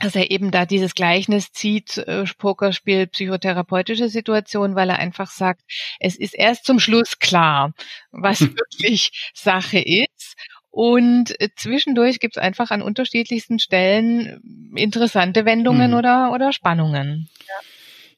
dass 0.00 0.14
er 0.14 0.30
eben 0.30 0.50
da 0.50 0.66
dieses 0.66 0.94
Gleichnis 0.94 1.52
zieht, 1.52 1.96
äh, 1.98 2.24
Pokerspiel, 2.38 3.06
psychotherapeutische 3.06 4.08
Situation, 4.08 4.74
weil 4.74 4.90
er 4.90 4.98
einfach 4.98 5.30
sagt, 5.30 5.62
es 6.00 6.16
ist 6.16 6.34
erst 6.34 6.66
zum 6.66 6.78
Schluss 6.80 7.18
klar, 7.18 7.72
was 8.10 8.40
wirklich 8.40 9.32
Sache 9.34 9.78
ist. 9.78 10.36
Und 10.70 11.40
äh, 11.40 11.48
zwischendurch 11.56 12.20
gibt 12.20 12.36
es 12.36 12.42
einfach 12.42 12.70
an 12.70 12.82
unterschiedlichsten 12.82 13.58
Stellen 13.58 14.72
interessante 14.76 15.46
Wendungen 15.46 15.92
mhm. 15.92 15.96
oder, 15.96 16.32
oder 16.32 16.52
Spannungen. 16.52 17.30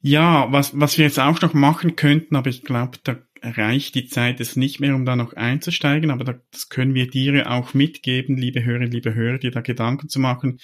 Ja. 0.02 0.46
ja, 0.46 0.52
was, 0.52 0.72
was 0.78 0.98
wir 0.98 1.04
jetzt 1.04 1.20
auch 1.20 1.40
noch 1.40 1.54
machen 1.54 1.94
könnten, 1.94 2.34
aber 2.34 2.50
ich 2.50 2.64
glaube, 2.64 2.98
da 3.04 3.14
reicht 3.42 3.94
die 3.94 4.06
Zeit 4.06 4.40
es 4.40 4.56
nicht 4.56 4.80
mehr, 4.80 4.94
um 4.94 5.04
da 5.04 5.16
noch 5.16 5.32
einzusteigen, 5.34 6.10
aber 6.10 6.40
das 6.50 6.68
können 6.68 6.94
wir 6.94 7.08
dir 7.08 7.50
auch 7.50 7.74
mitgeben, 7.74 8.36
liebe 8.36 8.64
Hörer, 8.64 8.86
liebe 8.86 9.14
Hörer, 9.14 9.38
dir 9.38 9.50
da 9.50 9.60
Gedanken 9.60 10.08
zu 10.08 10.20
machen 10.20 10.58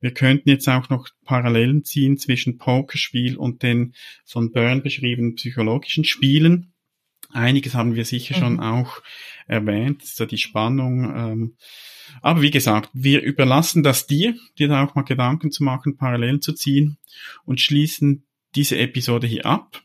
wir 0.00 0.12
könnten 0.12 0.48
jetzt 0.48 0.68
auch 0.68 0.88
noch 0.88 1.08
Parallelen 1.24 1.84
ziehen 1.84 2.16
zwischen 2.16 2.58
Pokerspiel 2.58 3.36
und 3.36 3.62
den 3.62 3.94
von 4.24 4.50
Byrne 4.50 4.80
beschriebenen 4.80 5.34
psychologischen 5.34 6.04
Spielen. 6.04 6.72
Einiges 7.28 7.74
haben 7.74 7.94
wir 7.94 8.04
sicher 8.04 8.36
mhm. 8.36 8.40
schon 8.40 8.60
auch 8.60 9.02
erwähnt, 9.46 10.04
so 10.04 10.26
die 10.26 10.38
Spannung. 10.38 11.04
Ähm, 11.14 11.56
aber 12.22 12.42
wie 12.42 12.50
gesagt, 12.50 12.90
wir 12.92 13.22
überlassen 13.22 13.82
das 13.82 14.06
dir, 14.06 14.34
dir 14.58 14.68
da 14.68 14.84
auch 14.84 14.94
mal 14.94 15.02
Gedanken 15.02 15.52
zu 15.52 15.62
machen, 15.62 15.96
Parallelen 15.96 16.40
zu 16.40 16.54
ziehen 16.54 16.96
und 17.44 17.60
schließen 17.60 18.24
diese 18.56 18.78
Episode 18.78 19.26
hier 19.26 19.46
ab 19.46 19.82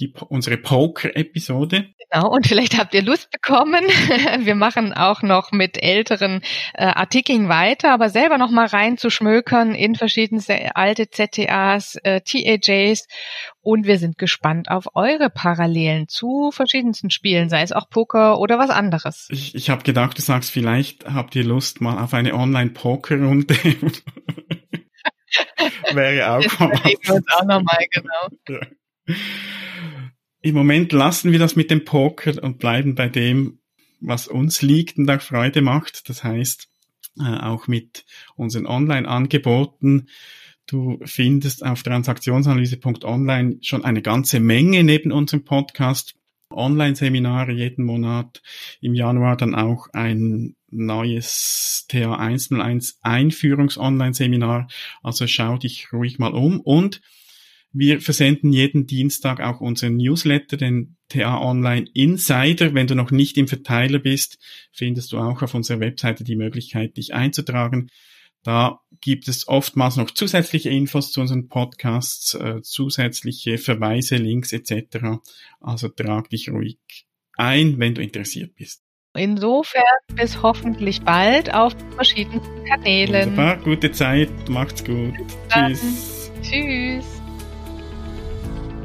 die, 0.00 0.12
unsere 0.28 0.56
Poker-Episode. 0.56 1.86
Genau, 2.10 2.28
und 2.28 2.46
vielleicht 2.46 2.76
habt 2.76 2.94
ihr 2.94 3.02
Lust 3.02 3.30
bekommen. 3.30 3.84
Wir 4.38 4.54
machen 4.54 4.92
auch 4.92 5.22
noch 5.22 5.52
mit 5.52 5.82
älteren 5.82 6.42
äh, 6.74 6.84
Artikeln 6.86 7.48
weiter, 7.48 7.92
aber 7.92 8.10
selber 8.10 8.38
noch 8.38 8.50
mal 8.50 8.66
reinzuschmökern 8.66 9.74
in 9.74 9.94
verschiedenste 9.94 10.74
alte 10.76 11.08
ZTAs, 11.10 11.96
äh, 12.02 12.20
TAJs 12.20 13.06
und 13.60 13.86
wir 13.86 13.98
sind 13.98 14.18
gespannt 14.18 14.70
auf 14.70 14.88
eure 14.94 15.30
Parallelen 15.30 16.06
zu 16.08 16.50
verschiedensten 16.52 17.10
Spielen, 17.10 17.48
sei 17.48 17.62
es 17.62 17.72
auch 17.72 17.88
Poker 17.88 18.38
oder 18.38 18.58
was 18.58 18.68
anderes. 18.70 19.28
Ich, 19.30 19.54
ich 19.54 19.70
habe 19.70 19.84
gedacht, 19.84 20.18
du 20.18 20.22
sagst, 20.22 20.50
vielleicht 20.50 21.06
habt 21.06 21.34
ihr 21.34 21.44
Lust 21.44 21.80
mal 21.80 22.02
auf 22.02 22.12
eine 22.12 22.34
Online-Poker-Runde. 22.34 23.54
Wäre 25.92 26.30
auch 26.30 26.44
auch 26.60 27.44
nochmal, 27.44 27.86
genau. 27.90 28.28
Ja 28.48 28.60
im 30.44 30.54
Moment 30.54 30.92
lassen 30.92 31.32
wir 31.32 31.38
das 31.38 31.56
mit 31.56 31.70
dem 31.70 31.86
Poker 31.86 32.42
und 32.42 32.58
bleiben 32.58 32.94
bei 32.94 33.08
dem, 33.08 33.60
was 34.00 34.28
uns 34.28 34.60
liegt 34.60 34.98
und 34.98 35.08
auch 35.08 35.22
Freude 35.22 35.62
macht. 35.62 36.10
Das 36.10 36.22
heißt, 36.22 36.68
äh, 37.18 37.38
auch 37.38 37.66
mit 37.66 38.04
unseren 38.36 38.66
Online-Angeboten. 38.66 40.08
Du 40.66 41.00
findest 41.06 41.64
auf 41.64 41.82
transaktionsanalyse.online 41.82 43.56
schon 43.62 43.86
eine 43.86 44.02
ganze 44.02 44.38
Menge 44.38 44.84
neben 44.84 45.12
unserem 45.12 45.44
Podcast. 45.44 46.14
Online-Seminare 46.50 47.52
jeden 47.52 47.86
Monat. 47.86 48.42
Im 48.82 48.94
Januar 48.94 49.38
dann 49.38 49.54
auch 49.54 49.88
ein 49.94 50.56
neues 50.70 51.86
TA 51.88 52.16
101 52.16 52.98
Einführungs-Online-Seminar. 53.00 54.68
Also 55.02 55.26
schau 55.26 55.56
dich 55.56 55.90
ruhig 55.90 56.18
mal 56.18 56.34
um 56.34 56.60
und 56.60 57.00
wir 57.74 58.00
versenden 58.00 58.52
jeden 58.52 58.86
Dienstag 58.86 59.40
auch 59.40 59.60
unseren 59.60 59.96
Newsletter, 59.96 60.56
den 60.56 60.96
TA 61.08 61.40
Online 61.40 61.86
Insider. 61.92 62.72
Wenn 62.72 62.86
du 62.86 62.94
noch 62.94 63.10
nicht 63.10 63.36
im 63.36 63.48
Verteiler 63.48 63.98
bist, 63.98 64.38
findest 64.72 65.12
du 65.12 65.18
auch 65.18 65.42
auf 65.42 65.54
unserer 65.54 65.80
Webseite 65.80 66.22
die 66.22 66.36
Möglichkeit, 66.36 66.96
dich 66.96 67.14
einzutragen. 67.14 67.90
Da 68.44 68.80
gibt 69.00 69.26
es 69.26 69.48
oftmals 69.48 69.96
noch 69.96 70.10
zusätzliche 70.10 70.70
Infos 70.70 71.10
zu 71.10 71.20
unseren 71.20 71.48
Podcasts, 71.48 72.34
äh, 72.34 72.62
zusätzliche 72.62 73.58
Verweise, 73.58 74.16
Links 74.16 74.52
etc. 74.52 75.20
Also 75.60 75.88
trag 75.88 76.30
dich 76.30 76.50
ruhig 76.50 76.78
ein, 77.36 77.80
wenn 77.80 77.94
du 77.94 78.02
interessiert 78.02 78.54
bist. 78.54 78.82
Insofern 79.16 79.82
bis 80.14 80.42
hoffentlich 80.42 81.02
bald 81.02 81.52
auf 81.52 81.74
verschiedenen 81.96 82.40
Kanälen. 82.66 83.30
Wunderbar, 83.30 83.56
gute 83.58 83.90
Zeit, 83.90 84.30
macht's 84.48 84.84
gut. 84.84 85.14
Tschüss. 85.48 86.30
Tschüss. 86.42 87.23